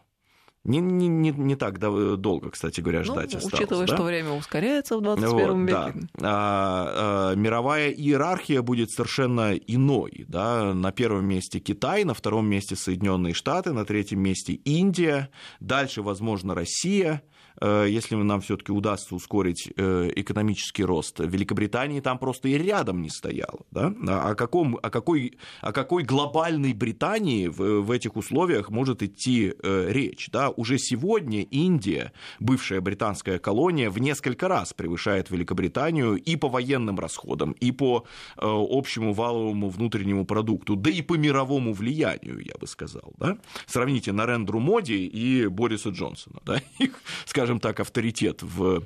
Не, 0.67 0.79
не, 0.79 1.07
не, 1.07 1.31
не 1.31 1.55
так 1.55 1.79
долго, 1.79 2.51
кстати 2.51 2.81
говоря, 2.81 2.99
ну, 2.99 3.05
ждать 3.05 3.31
ну, 3.31 3.37
осталось. 3.37 3.53
Учитывая, 3.53 3.87
да? 3.87 3.95
что 3.95 4.03
время 4.03 4.31
ускоряется 4.33 4.97
в 4.97 5.01
21 5.01 5.31
вот, 5.31 5.69
веке. 5.69 6.07
Да. 6.17 6.29
А, 6.29 7.31
а, 7.31 7.35
мировая 7.35 7.89
иерархия 7.89 8.61
будет 8.61 8.91
совершенно 8.91 9.53
иной. 9.53 10.25
Да? 10.27 10.73
На 10.73 10.91
первом 10.91 11.25
месте 11.25 11.59
Китай, 11.59 12.03
на 12.03 12.13
втором 12.13 12.49
месте 12.49 12.75
Соединенные 12.75 13.33
Штаты, 13.33 13.71
на 13.71 13.85
третьем 13.85 14.19
месте 14.19 14.53
Индия, 14.53 15.29
дальше, 15.61 16.01
возможно, 16.01 16.53
Россия. 16.53 17.23
Э, 17.59 17.87
если 17.89 18.15
нам 18.15 18.41
все-таки 18.41 18.71
удастся 18.71 19.15
ускорить 19.15 19.71
э, 19.75 20.09
экономический 20.15 20.83
рост. 20.83 21.19
Великобритании 21.19 21.99
там 21.99 22.19
просто 22.19 22.49
и 22.49 22.57
рядом 22.57 23.01
не 23.01 23.09
стояло. 23.09 23.59
Да? 23.71 23.93
О, 24.07 24.35
каком, 24.35 24.79
о, 24.81 24.89
какой, 24.89 25.37
о 25.61 25.71
какой 25.71 26.03
глобальной 26.03 26.73
Британии 26.73 27.47
в, 27.47 27.81
в 27.81 27.91
этих 27.91 28.15
условиях 28.15 28.69
может 28.69 29.03
идти 29.03 29.53
э, 29.61 29.87
речь? 29.89 30.29
Да? 30.31 30.49
Уже 30.49 30.77
сегодня 30.77 31.43
Индия, 31.43 32.11
бывшая 32.39 32.81
британская 32.81 33.39
колония, 33.39 33.89
в 33.89 33.99
несколько 33.99 34.47
раз 34.47 34.73
превышает 34.73 35.31
Великобританию 35.31 36.15
и 36.15 36.35
по 36.35 36.49
военным 36.49 36.99
расходам, 36.99 37.51
и 37.53 37.71
по 37.71 38.05
общему 38.37 39.13
валовому 39.13 39.69
внутреннему 39.69 40.25
продукту, 40.25 40.75
да 40.75 40.89
и 40.89 41.01
по 41.01 41.15
мировому 41.15 41.73
влиянию, 41.73 42.39
я 42.39 42.53
бы 42.59 42.67
сказал. 42.67 43.13
Да? 43.17 43.37
Сравните 43.65 44.11
Нарендру 44.11 44.59
Моди 44.59 45.05
и 45.05 45.47
Бориса 45.47 45.89
Джонсона. 45.89 46.39
Да? 46.45 46.61
Их, 46.79 46.99
скажем, 47.25 47.46
скажем 47.47 47.59
так, 47.59 47.79
авторитет 47.79 48.43
в 48.43 48.83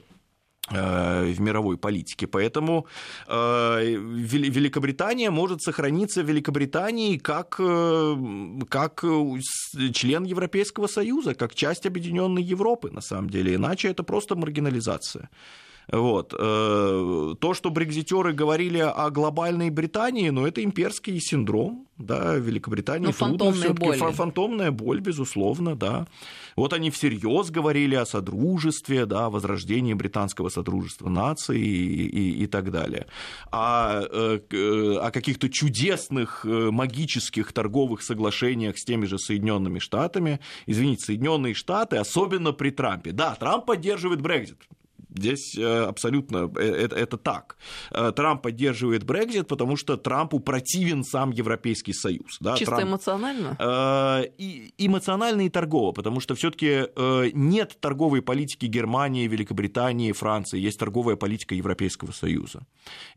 э, 0.72 1.34
в 1.34 1.42
мировой 1.42 1.78
политике. 1.78 2.28
Поэтому 2.28 2.86
э, 3.28 3.98
Великобритания 4.52 5.32
может 5.32 5.62
сохраниться 5.62 6.22
Великобританией 6.22 7.18
как, 7.18 7.56
э, 7.60 8.16
как 8.70 9.04
член 9.94 10.26
Европейского 10.26 10.88
Союза, 10.88 11.34
как 11.34 11.56
часть 11.56 11.88
объединенной 11.88 12.44
Европы, 12.54 12.92
на 12.92 13.02
самом 13.02 13.30
деле. 13.30 13.56
Иначе 13.56 13.88
это 13.88 14.04
просто 14.04 14.36
маргинализация. 14.36 15.30
Вот. 15.92 16.34
Э, 16.38 17.36
то, 17.40 17.54
что 17.54 17.70
брекзитеры 17.70 18.34
говорили 18.34 18.80
о 18.80 19.10
глобальной 19.10 19.70
Британии, 19.70 20.30
ну, 20.30 20.46
это 20.46 20.64
имперский 20.64 21.20
синдром, 21.20 21.88
да, 21.98 22.36
Великобритании 22.36 23.08
ну, 23.08 23.14
трудно 23.14 23.52
все 23.52 23.74
таки 23.74 24.14
фантомная 24.14 24.72
боль, 24.72 25.02
безусловно, 25.02 25.76
да. 25.76 26.08
Вот 26.56 26.74
они 26.74 26.92
всерьез 26.92 27.50
говорили 27.50 27.96
о 27.96 28.06
содружестве, 28.06 29.06
да, 29.06 29.26
о 29.26 29.30
возрождении 29.30 29.94
британского 29.94 30.50
содружества 30.50 31.10
наций 31.10 31.60
и, 31.60 32.08
и, 32.08 32.44
и 32.44 32.48
так 32.48 32.72
далее. 32.72 33.08
А, 33.52 34.02
э, 34.10 34.40
э, 34.50 34.98
о 35.02 35.12
каких-то 35.12 35.50
чудесных 35.50 36.46
магических 36.46 37.52
торговых 37.54 38.02
соглашениях 38.02 38.78
с 38.78 38.86
теми 38.86 39.06
же 39.06 39.18
Соединенными 39.18 39.80
Штатами. 39.80 40.40
Извините, 40.68 41.06
Соединенные 41.06 41.54
Штаты, 41.54 41.98
особенно 41.98 42.54
при 42.54 42.70
Трампе. 42.70 43.12
Да, 43.12 43.36
Трамп 43.36 43.66
поддерживает 43.66 44.22
Брекзит. 44.22 44.58
Здесь 45.14 45.58
э, 45.58 45.84
абсолютно 45.84 46.50
э, 46.56 46.62
это, 46.62 46.96
это 46.96 47.18
так. 47.18 47.58
Э, 47.92 48.12
Трамп 48.16 48.42
поддерживает 48.42 49.04
Брекзит, 49.04 49.48
потому 49.48 49.76
что 49.76 49.98
Трампу 49.98 50.40
противен 50.40 51.04
сам 51.04 51.32
Европейский 51.32 51.94
Союз. 51.94 52.38
Да? 52.40 52.56
Чисто 52.56 52.76
Трамп, 52.76 52.92
эмоционально? 52.92 54.26
И, 54.38 54.74
эмоционально 54.78 55.42
и 55.42 55.50
торгово, 55.50 55.92
потому 55.92 56.20
что 56.20 56.36
все-таки 56.36 56.88
нет 57.34 57.78
торговой 57.80 58.22
политики 58.22 58.66
Германии, 58.66 59.28
Великобритании, 59.28 60.12
Франции, 60.14 60.60
есть 60.60 60.80
торговая 60.80 61.16
политика 61.16 61.56
Европейского 61.56 62.12
Союза. 62.12 62.66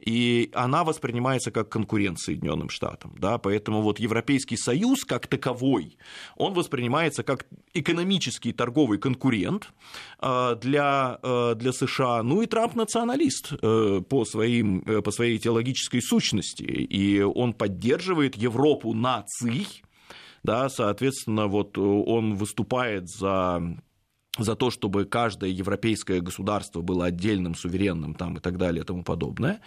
И 0.01 0.51
она 0.55 0.84
воспринимается 0.84 1.51
как 1.51 1.68
конкурент 1.68 2.18
Соединенным 2.18 2.70
Штатам. 2.70 3.14
Да? 3.18 3.38
Поэтому 3.38 3.82
вот 3.82 4.01
Европейский 4.01 4.57
Союз 4.57 5.05
как 5.05 5.26
таковой, 5.26 5.97
он 6.36 6.55
воспринимается 6.55 7.22
как 7.22 7.47
экономический 7.72 8.53
торговый 8.53 8.99
конкурент 8.99 9.72
для, 10.20 11.18
для 11.57 11.72
США. 11.87 12.22
Ну 12.22 12.43
и 12.43 12.47
Трамп 12.47 12.74
националист 12.74 13.53
э, 13.53 14.01
по, 14.09 14.24
своим, 14.24 14.80
э, 14.87 15.03
по 15.03 15.11
своей 15.11 15.39
теологической 15.39 16.03
сущности, 16.03 16.62
и 16.62 17.20
он 17.20 17.53
поддерживает 17.53 18.37
Европу 18.37 18.95
наций, 18.95 19.66
да, 20.43 20.68
соответственно, 20.68 21.47
вот 21.47 21.78
он 21.78 22.37
выступает 22.37 23.09
за 23.09 23.62
за 24.37 24.57
то, 24.57 24.70
чтобы 24.70 25.05
каждое 25.05 25.51
европейское 25.51 26.20
государство 26.20 26.80
было 26.80 27.05
отдельным, 27.05 27.55
суверенным 27.55 28.14
там, 28.14 28.37
и 28.37 28.41
так 28.41 28.59
далее 28.59 28.82
и 28.82 28.85
тому 28.85 29.05
подобное. 29.05 29.61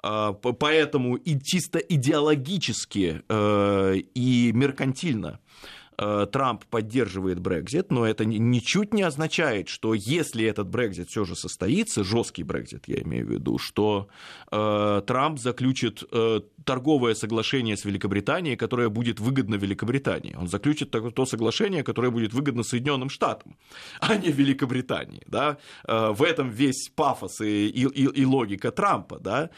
А, 0.00 0.32
поэтому 0.32 1.16
и 1.16 1.40
чисто 1.40 1.80
идеологически 1.80 3.22
э, 3.28 3.94
и 4.14 4.52
меркантильно 4.52 5.40
Э, 5.40 5.81
Трамп 5.96 6.64
поддерживает 6.66 7.38
Брекзит, 7.38 7.90
но 7.90 8.06
это 8.06 8.24
ничуть 8.24 8.94
не 8.94 9.02
означает, 9.02 9.68
что 9.68 9.94
если 9.94 10.44
этот 10.44 10.68
Брекзит 10.68 11.10
все 11.10 11.24
же 11.24 11.36
состоится, 11.36 12.04
жесткий 12.04 12.42
Брекзит, 12.42 12.84
я 12.88 13.02
имею 13.02 13.26
в 13.26 13.30
виду, 13.30 13.58
что 13.58 14.08
э, 14.41 14.41
Трамп 14.52 15.38
заключит 15.38 16.02
э, 16.12 16.40
торговое 16.64 17.14
соглашение 17.14 17.76
с 17.76 17.84
Великобританией, 17.84 18.56
которое 18.56 18.88
будет 18.88 19.20
выгодно 19.20 19.54
Великобритании. 19.56 20.36
Он 20.38 20.48
заключит 20.48 20.90
то 20.90 21.26
соглашение, 21.26 21.82
которое 21.82 22.10
будет 22.10 22.32
выгодно 22.32 22.62
Соединенным 22.62 23.08
Штатам, 23.08 23.56
а 24.00 24.16
не 24.16 24.30
Великобритании. 24.30 25.22
Да? 25.26 25.56
В 25.84 26.22
этом 26.22 26.50
весь 26.50 26.90
пафос 26.94 27.40
и, 27.40 27.68
и, 27.68 28.20
и 28.20 28.24
логика 28.24 28.70
Трампа. 28.70 29.18
Да? 29.18 29.50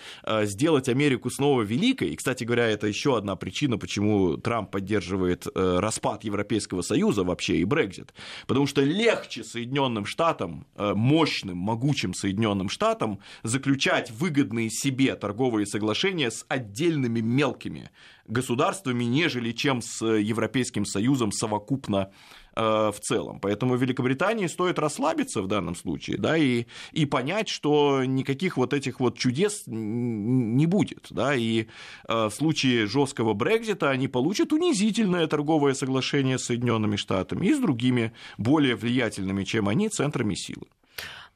Сделать 0.45 0.89
Америку 0.89 1.31
снова 1.31 1.63
великой. 1.63 2.11
И, 2.11 2.17
кстати 2.17 2.45
говоря, 2.45 2.69
это 2.69 2.87
еще 2.87 3.17
одна 3.17 3.37
причина, 3.37 3.79
почему 3.79 4.37
Трамп 4.37 4.71
поддерживает 4.71 5.47
распад 5.55 6.25
Европейского 6.25 6.83
Союза 6.83 7.25
вообще 7.25 7.57
и 7.57 7.65
Брекзит. 7.65 8.15
Потому 8.47 8.67
что 8.67 8.83
легче 8.83 9.45
Соединенным 9.45 10.07
Штатам, 10.07 10.67
э, 10.77 10.95
мощным, 10.95 11.59
могучим 11.59 12.15
Соединенным 12.15 12.69
Штатам, 12.69 13.21
заключать 13.43 14.11
выгодные 14.11 14.71
себе 14.85 15.17
торговые 15.17 15.67
соглашения 15.67 16.31
с 16.31 16.45
отдельными 16.49 17.21
мелкими 17.21 17.91
государствами, 18.27 19.05
нежели 19.05 19.53
чем 19.53 19.83
с 19.83 20.05
Европейским 20.05 20.85
Союзом 20.85 21.33
совокупно 21.33 22.11
Э, 22.57 22.93
в 22.95 23.01
целом. 23.01 23.41
Поэтому 23.41 23.75
Великобритании 23.75 24.47
стоит 24.47 24.79
расслабиться 24.79 25.43
в 25.43 25.49
данном 25.49 25.75
случае, 25.75 26.19
да, 26.19 26.37
и, 26.37 26.67
и 26.93 27.05
понять, 27.05 27.49
что 27.49 28.05
никаких 28.05 28.57
вот 28.57 28.73
этих 28.73 29.01
вот 29.01 29.19
чудес 29.19 29.65
не 29.67 30.67
будет, 30.67 31.09
да, 31.11 31.35
и 31.35 31.67
э, 32.07 32.27
в 32.27 32.31
случае 32.31 32.87
жесткого 32.87 33.35
Брекзита 33.35 33.91
они 33.91 34.07
получат 34.07 34.53
унизительное 34.53 35.27
торговое 35.27 35.75
соглашение 35.75 36.39
с 36.39 36.45
Соединенными 36.45 36.95
Штатами 36.95 37.47
и 37.47 37.55
с 37.55 37.59
другими 37.59 38.13
более 38.39 38.77
влиятельными, 38.77 39.43
чем 39.43 39.69
они, 39.69 39.89
центрами 39.89 40.37
силы. 40.37 40.69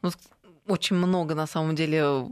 Ну, 0.03 0.13
очень 0.69 0.95
много, 0.95 1.35
на 1.35 1.49
самом 1.49 1.75
деле, 1.75 2.29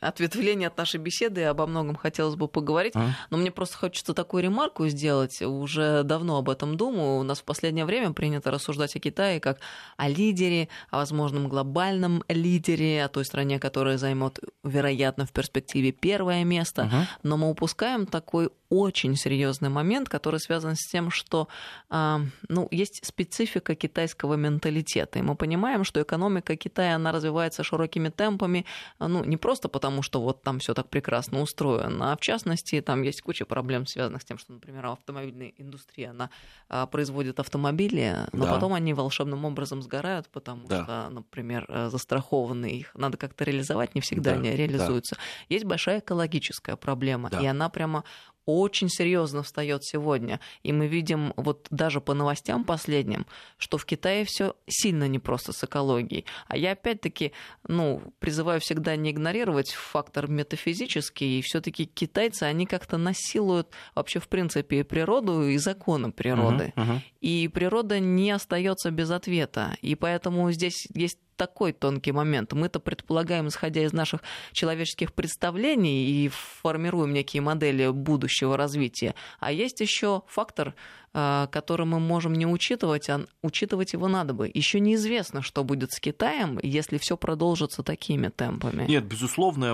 ответвлений 0.00 0.66
от 0.66 0.76
нашей 0.76 1.00
беседы, 1.00 1.44
обо 1.44 1.66
многом 1.66 1.96
хотелось 1.96 2.36
бы 2.36 2.48
поговорить. 2.48 2.94
А? 2.96 3.10
Но 3.30 3.38
мне 3.38 3.50
просто 3.50 3.76
хочется 3.76 4.14
такую 4.14 4.42
ремарку 4.42 4.86
сделать. 4.88 5.42
Уже 5.42 6.02
давно 6.02 6.38
об 6.38 6.50
этом 6.50 6.76
думаю. 6.76 7.18
У 7.18 7.22
нас 7.22 7.40
в 7.40 7.44
последнее 7.44 7.84
время 7.84 8.12
принято 8.12 8.50
рассуждать 8.50 8.96
о 8.96 9.00
Китае 9.00 9.40
как 9.40 9.58
о 9.96 10.08
лидере, 10.08 10.68
о 10.90 10.98
возможном 10.98 11.48
глобальном 11.48 12.24
лидере, 12.28 13.04
о 13.04 13.08
той 13.08 13.24
стране, 13.24 13.58
которая 13.58 13.98
займет, 13.98 14.38
вероятно, 14.64 15.26
в 15.26 15.32
перспективе 15.32 15.92
первое 15.92 16.44
место. 16.44 16.82
Угу. 16.82 16.96
Но 17.22 17.36
мы 17.36 17.50
упускаем 17.50 18.06
такой 18.06 18.50
очень 18.70 19.16
серьезный 19.16 19.70
момент, 19.70 20.08
который 20.08 20.40
связан 20.40 20.74
с 20.76 20.86
тем, 20.90 21.10
что 21.10 21.48
э, 21.90 22.18
ну, 22.48 22.68
есть 22.70 23.04
специфика 23.04 23.74
китайского 23.74 24.34
менталитета. 24.34 25.18
И 25.18 25.22
мы 25.22 25.36
понимаем, 25.36 25.84
что 25.84 26.02
экономика 26.02 26.56
Китая 26.56 26.96
она 26.96 27.12
развивается 27.12 27.62
широкими 27.62 28.10
темпами, 28.10 28.66
ну, 28.98 29.24
не 29.24 29.36
просто 29.36 29.68
потому, 29.68 29.87
что 30.02 30.20
вот 30.20 30.42
там 30.42 30.58
все 30.58 30.74
так 30.74 30.88
прекрасно 30.88 31.40
устроено, 31.40 32.12
а 32.12 32.16
в 32.16 32.20
частности, 32.20 32.80
там 32.80 33.02
есть 33.02 33.22
куча 33.22 33.44
проблем, 33.44 33.86
связанных 33.86 34.22
с 34.22 34.24
тем, 34.24 34.38
что, 34.38 34.52
например, 34.52 34.86
автомобильная 34.86 35.52
индустрия, 35.56 36.10
она 36.10 36.30
э, 36.68 36.86
производит 36.90 37.40
автомобили, 37.40 38.16
но 38.32 38.44
да. 38.44 38.54
потом 38.54 38.74
они 38.74 38.94
волшебным 38.94 39.44
образом 39.44 39.82
сгорают, 39.82 40.28
потому 40.28 40.66
да. 40.68 40.84
что, 40.84 41.08
например, 41.10 41.66
э, 41.68 41.88
застрахованные 41.90 42.76
их 42.76 42.94
надо 42.94 43.16
как-то 43.16 43.44
реализовать, 43.44 43.94
не 43.94 44.00
всегда 44.00 44.32
да. 44.32 44.36
они 44.38 44.50
реализуются. 44.50 45.16
Да. 45.16 45.22
Есть 45.48 45.64
большая 45.64 46.00
экологическая 46.00 46.76
проблема, 46.76 47.30
да. 47.30 47.40
и 47.40 47.46
она 47.46 47.68
прямо 47.68 48.04
очень 48.48 48.88
серьезно 48.88 49.42
встает 49.42 49.84
сегодня. 49.84 50.40
И 50.62 50.72
мы 50.72 50.86
видим 50.86 51.34
вот 51.36 51.66
даже 51.68 52.00
по 52.00 52.14
новостям 52.14 52.64
последним, 52.64 53.26
что 53.58 53.76
в 53.76 53.84
Китае 53.84 54.24
все 54.24 54.56
сильно 54.66 55.06
непросто 55.06 55.52
с 55.52 55.62
экологией. 55.64 56.24
А 56.46 56.56
я 56.56 56.72
опять-таки 56.72 57.32
ну, 57.66 58.02
призываю 58.20 58.60
всегда 58.60 58.96
не 58.96 59.10
игнорировать 59.10 59.72
фактор 59.72 60.30
метафизический. 60.30 61.38
И 61.38 61.42
все-таки 61.42 61.84
китайцы, 61.84 62.44
они 62.44 62.64
как-то 62.64 62.96
насилуют 62.96 63.68
вообще 63.94 64.18
в 64.18 64.28
принципе 64.28 64.82
природу 64.82 65.46
и 65.46 65.58
законы 65.58 66.10
природы. 66.10 66.72
Uh-huh, 66.74 66.86
uh-huh. 66.86 67.00
И 67.20 67.48
природа 67.48 68.00
не 68.00 68.30
остается 68.30 68.90
без 68.90 69.10
ответа. 69.10 69.76
И 69.82 69.94
поэтому 69.94 70.50
здесь 70.52 70.88
есть 70.94 71.18
такой 71.38 71.72
тонкий 71.72 72.12
момент. 72.12 72.52
Мы-то 72.52 72.80
предполагаем, 72.80 73.48
исходя 73.48 73.82
из 73.82 73.94
наших 73.94 74.20
человеческих 74.52 75.14
представлений, 75.14 76.10
и 76.10 76.28
формируем 76.28 77.14
некие 77.14 77.40
модели 77.40 77.88
будущего 77.88 78.58
развития. 78.58 79.14
А 79.40 79.50
есть 79.52 79.80
еще 79.80 80.22
фактор 80.26 80.74
который 81.12 81.86
мы 81.86 82.00
можем 82.00 82.34
не 82.34 82.46
учитывать, 82.46 83.08
а 83.08 83.24
учитывать 83.42 83.92
его 83.92 84.08
надо 84.08 84.34
бы. 84.34 84.50
Еще 84.52 84.80
неизвестно, 84.80 85.42
что 85.42 85.64
будет 85.64 85.92
с 85.92 86.00
Китаем, 86.00 86.58
если 86.62 86.98
все 86.98 87.16
продолжится 87.16 87.82
такими 87.82 88.28
темпами. 88.28 88.86
Нет, 88.86 89.04
безусловно, 89.04 89.72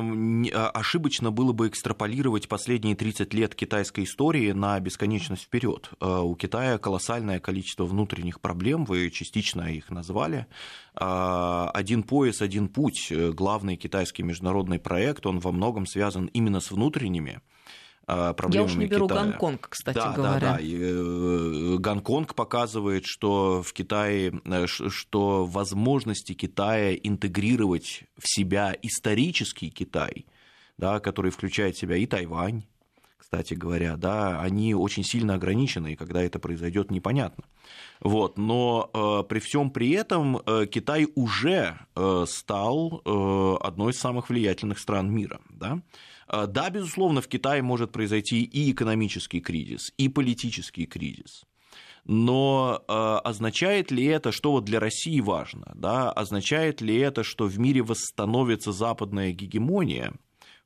а, 0.53 0.70
ошибочно 0.70 1.30
было 1.30 1.53
бы 1.53 1.68
экстраполировать 1.68 2.49
последние 2.49 2.97
30 2.97 3.35
лет 3.35 3.55
китайской 3.55 4.05
истории 4.05 4.53
на 4.53 4.78
бесконечность 4.80 5.45
вперед. 5.45 5.91
А, 6.01 6.22
у 6.22 6.35
Китая 6.37 6.78
колоссальное 6.78 7.41
количество 7.41 7.85
внутренних 7.85 8.41
проблем, 8.41 8.85
вы 8.85 9.11
частично 9.11 9.62
их 9.62 9.91
назвали. 9.91 10.47
Один 10.95 12.05
пояс, 12.05 12.41
один 12.41 12.68
путь, 12.68 13.11
главный 13.11 13.76
китайский 13.76 14.22
международный 14.22 14.78
проект, 14.78 15.26
он 15.26 15.41
во 15.41 15.51
многом 15.51 15.87
связан 15.87 16.26
именно 16.26 16.61
с 16.61 16.70
внутренними 16.70 17.41
проблемами 18.07 18.55
Я 18.55 18.62
уж 18.62 18.74
не 18.76 18.86
беру 18.86 19.09
Китая. 19.09 19.24
Гонконг, 19.24 19.68
кстати 19.68 19.96
да, 19.96 20.12
говоря. 20.12 20.40
Да, 20.40 20.57
да. 20.57 20.59
И, 20.61 20.76
э, 20.78 21.76
Гонконг 21.78 22.34
показывает, 22.34 23.05
что 23.07 23.62
в 23.62 23.72
Китае, 23.72 24.40
э, 24.44 24.66
что 24.66 25.44
возможности 25.44 26.34
Китая 26.34 26.94
интегрировать 26.94 28.05
в 28.18 28.28
себя 28.28 28.74
исторический 28.82 29.70
Китай, 29.70 30.26
да, 30.78 31.00
который 31.00 31.30
включает 31.30 31.76
в 31.76 31.80
себя 31.80 31.96
и 31.96 32.07
Тайвань, 32.07 32.64
кстати 33.34 33.55
говоря, 33.55 33.96
да, 33.96 34.40
они 34.40 34.74
очень 34.74 35.02
сильно 35.02 35.34
ограничены, 35.34 35.92
и 35.92 35.96
когда 35.96 36.22
это 36.22 36.38
произойдет, 36.38 36.92
непонятно. 36.92 37.44
Вот, 38.00 38.38
но 38.38 38.90
э, 38.92 39.28
при 39.28 39.40
всем 39.40 39.70
при 39.70 39.90
этом 39.90 40.36
э, 40.36 40.66
Китай 40.66 41.09
уже 41.16 41.78
э, 41.96 42.24
стал 42.28 43.02
э, 43.05 43.57
одной 43.61 43.92
из 43.92 43.98
самых 43.98 44.28
влиятельных 44.28 44.78
стран 44.78 45.11
мира, 45.11 45.40
да. 45.50 45.80
А, 46.27 46.47
да, 46.47 46.70
безусловно, 46.70 47.20
в 47.20 47.29
Китае 47.29 47.62
может 47.62 47.93
произойти 47.93 48.43
и 48.43 48.72
экономический 48.72 49.41
кризис, 49.41 49.93
и 49.97 50.09
политический 50.09 50.87
кризис. 50.87 51.45
Но 52.07 52.83
э, 52.87 52.93
означает 52.93 53.91
ли 53.91 54.05
это, 54.05 54.31
что 54.31 54.53
вот 54.53 54.64
для 54.64 54.79
России 54.79 55.20
важно? 55.20 55.72
Да? 55.75 56.12
Означает 56.12 56.83
ли 56.83 56.97
это, 56.97 57.22
что 57.25 57.47
в 57.47 57.59
мире 57.59 57.83
восстановится 57.83 58.72
западная 58.72 59.33
гегемония? 59.33 60.12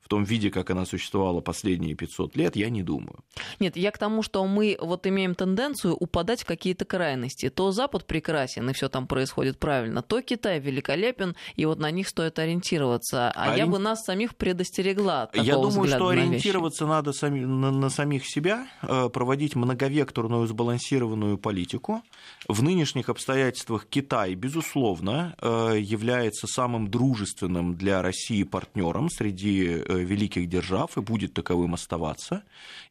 В 0.09 0.11
том 0.11 0.25
виде, 0.25 0.51
как 0.51 0.71
она 0.71 0.87
существовала 0.87 1.41
последние 1.41 1.95
500 1.95 2.37
лет, 2.37 2.57
я 2.57 2.71
не 2.71 2.83
думаю. 2.83 3.25
Нет, 3.61 3.77
я 3.77 3.91
к 3.91 3.99
тому, 3.99 4.23
что 4.23 4.47
мы 4.47 4.77
вот 4.81 5.07
имеем 5.07 5.35
тенденцию 5.35 5.95
упадать 5.95 6.43
в 6.43 6.47
какие-то 6.47 6.85
крайности. 6.85 7.51
То 7.51 7.73
Запад 7.73 8.07
прекрасен, 8.07 8.71
и 8.71 8.73
все 8.73 8.89
там 8.89 9.07
происходит 9.07 9.59
правильно, 9.59 10.03
то 10.03 10.23
Китай 10.23 10.61
великолепен, 10.61 11.37
и 11.57 11.67
вот 11.67 11.79
на 11.79 11.91
них 11.91 12.09
стоит 12.09 12.39
ориентироваться. 12.39 13.31
А 13.31 13.53
Ори... 13.53 13.59
я 13.59 13.67
бы 13.67 13.79
нас 13.79 14.03
самих 14.05 14.35
предостерегла 14.35 15.25
от 15.25 15.37
Я 15.37 15.55
думаю, 15.55 15.89
что 15.89 16.09
ориентироваться 16.09 16.87
на 16.87 16.99
надо 16.99 17.13
сами, 17.13 17.45
на, 17.45 17.71
на 17.71 17.91
самих 17.91 18.27
себя, 18.27 18.67
э, 18.83 19.09
проводить 19.13 19.55
многовекторную 19.57 20.47
сбалансированную 20.47 21.39
политику. 21.39 22.03
В 22.49 22.63
нынешних 22.63 23.09
обстоятельствах 23.09 23.87
Китай, 23.87 24.35
безусловно, 24.35 25.35
э, 25.41 25.77
является 25.79 26.47
самым 26.47 26.89
дружественным 26.91 27.77
для 27.77 28.03
России 28.03 28.43
партнером 28.43 29.11
среди 29.11 29.67
э, 29.67 29.98
великих 30.05 30.49
держав 30.49 30.97
и 30.97 31.01
будет 31.01 31.35
таковым 31.35 31.75
оставаться. 31.75 32.43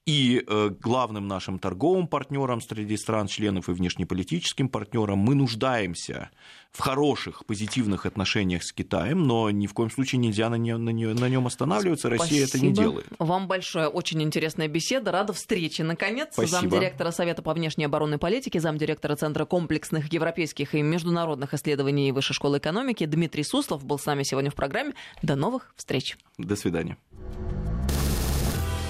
И 0.08 0.42
э, 0.48 0.70
главным 0.70 1.28
нашим 1.28 1.60
торговым 1.60 2.08
партнером 2.08 2.62
среди 2.62 2.96
стран-членов 2.96 3.68
и 3.68 3.74
внешнеполитическим 3.74 4.70
партнером 4.70 5.20
мы 5.20 5.36
нуждаемся 5.36 6.30
в 6.72 6.80
хороших, 6.80 7.46
позитивных 7.46 8.06
отношениях 8.06 8.64
с 8.64 8.72
Китаем, 8.72 9.28
но 9.28 9.50
ни 9.50 9.68
в 9.68 9.74
коем 9.74 9.92
случае 9.92 10.20
нельзя 10.20 10.50
на, 10.50 10.56
не, 10.56 10.78
на, 10.78 10.92
не, 10.92 11.08
на 11.08 11.28
нем 11.28 11.46
останавливаться. 11.46 12.10
Россия 12.10 12.48
Спасибо. 12.48 12.58
это 12.58 12.66
не 12.66 12.72
делает. 12.74 13.08
Вам 13.20 13.50
большое, 13.50 13.88
очень 13.90 14.24
интересная 14.24 14.70
беседа. 14.70 15.12
Рада 15.12 15.34
встрече. 15.34 15.84
Наконец, 15.84 16.30
Спасибо. 16.32 16.62
замдиректора 16.62 17.12
Совета 17.12 17.42
по 17.42 17.54
внешней 17.54 17.84
оборонной 17.84 18.18
политике, 18.18 18.62
замдиректора 18.62 19.18
Центра 19.18 19.44
комплексных 19.44 20.14
европейских 20.14 20.74
и 20.74 20.82
международных 20.82 21.54
исследований 21.54 22.14
Высшей 22.14 22.34
школы 22.34 22.60
экономики 22.60 23.06
Дмитрий 23.06 23.44
Суслов 23.44 23.84
был 23.84 24.00
с 24.00 24.06
нами 24.06 24.24
сегодня 24.24 24.52
в 24.52 24.56
программе. 24.56 24.94
До 25.22 25.36
новых 25.36 25.74
встреч. 25.76 26.18
До 26.38 26.56
свидания. 26.56 26.98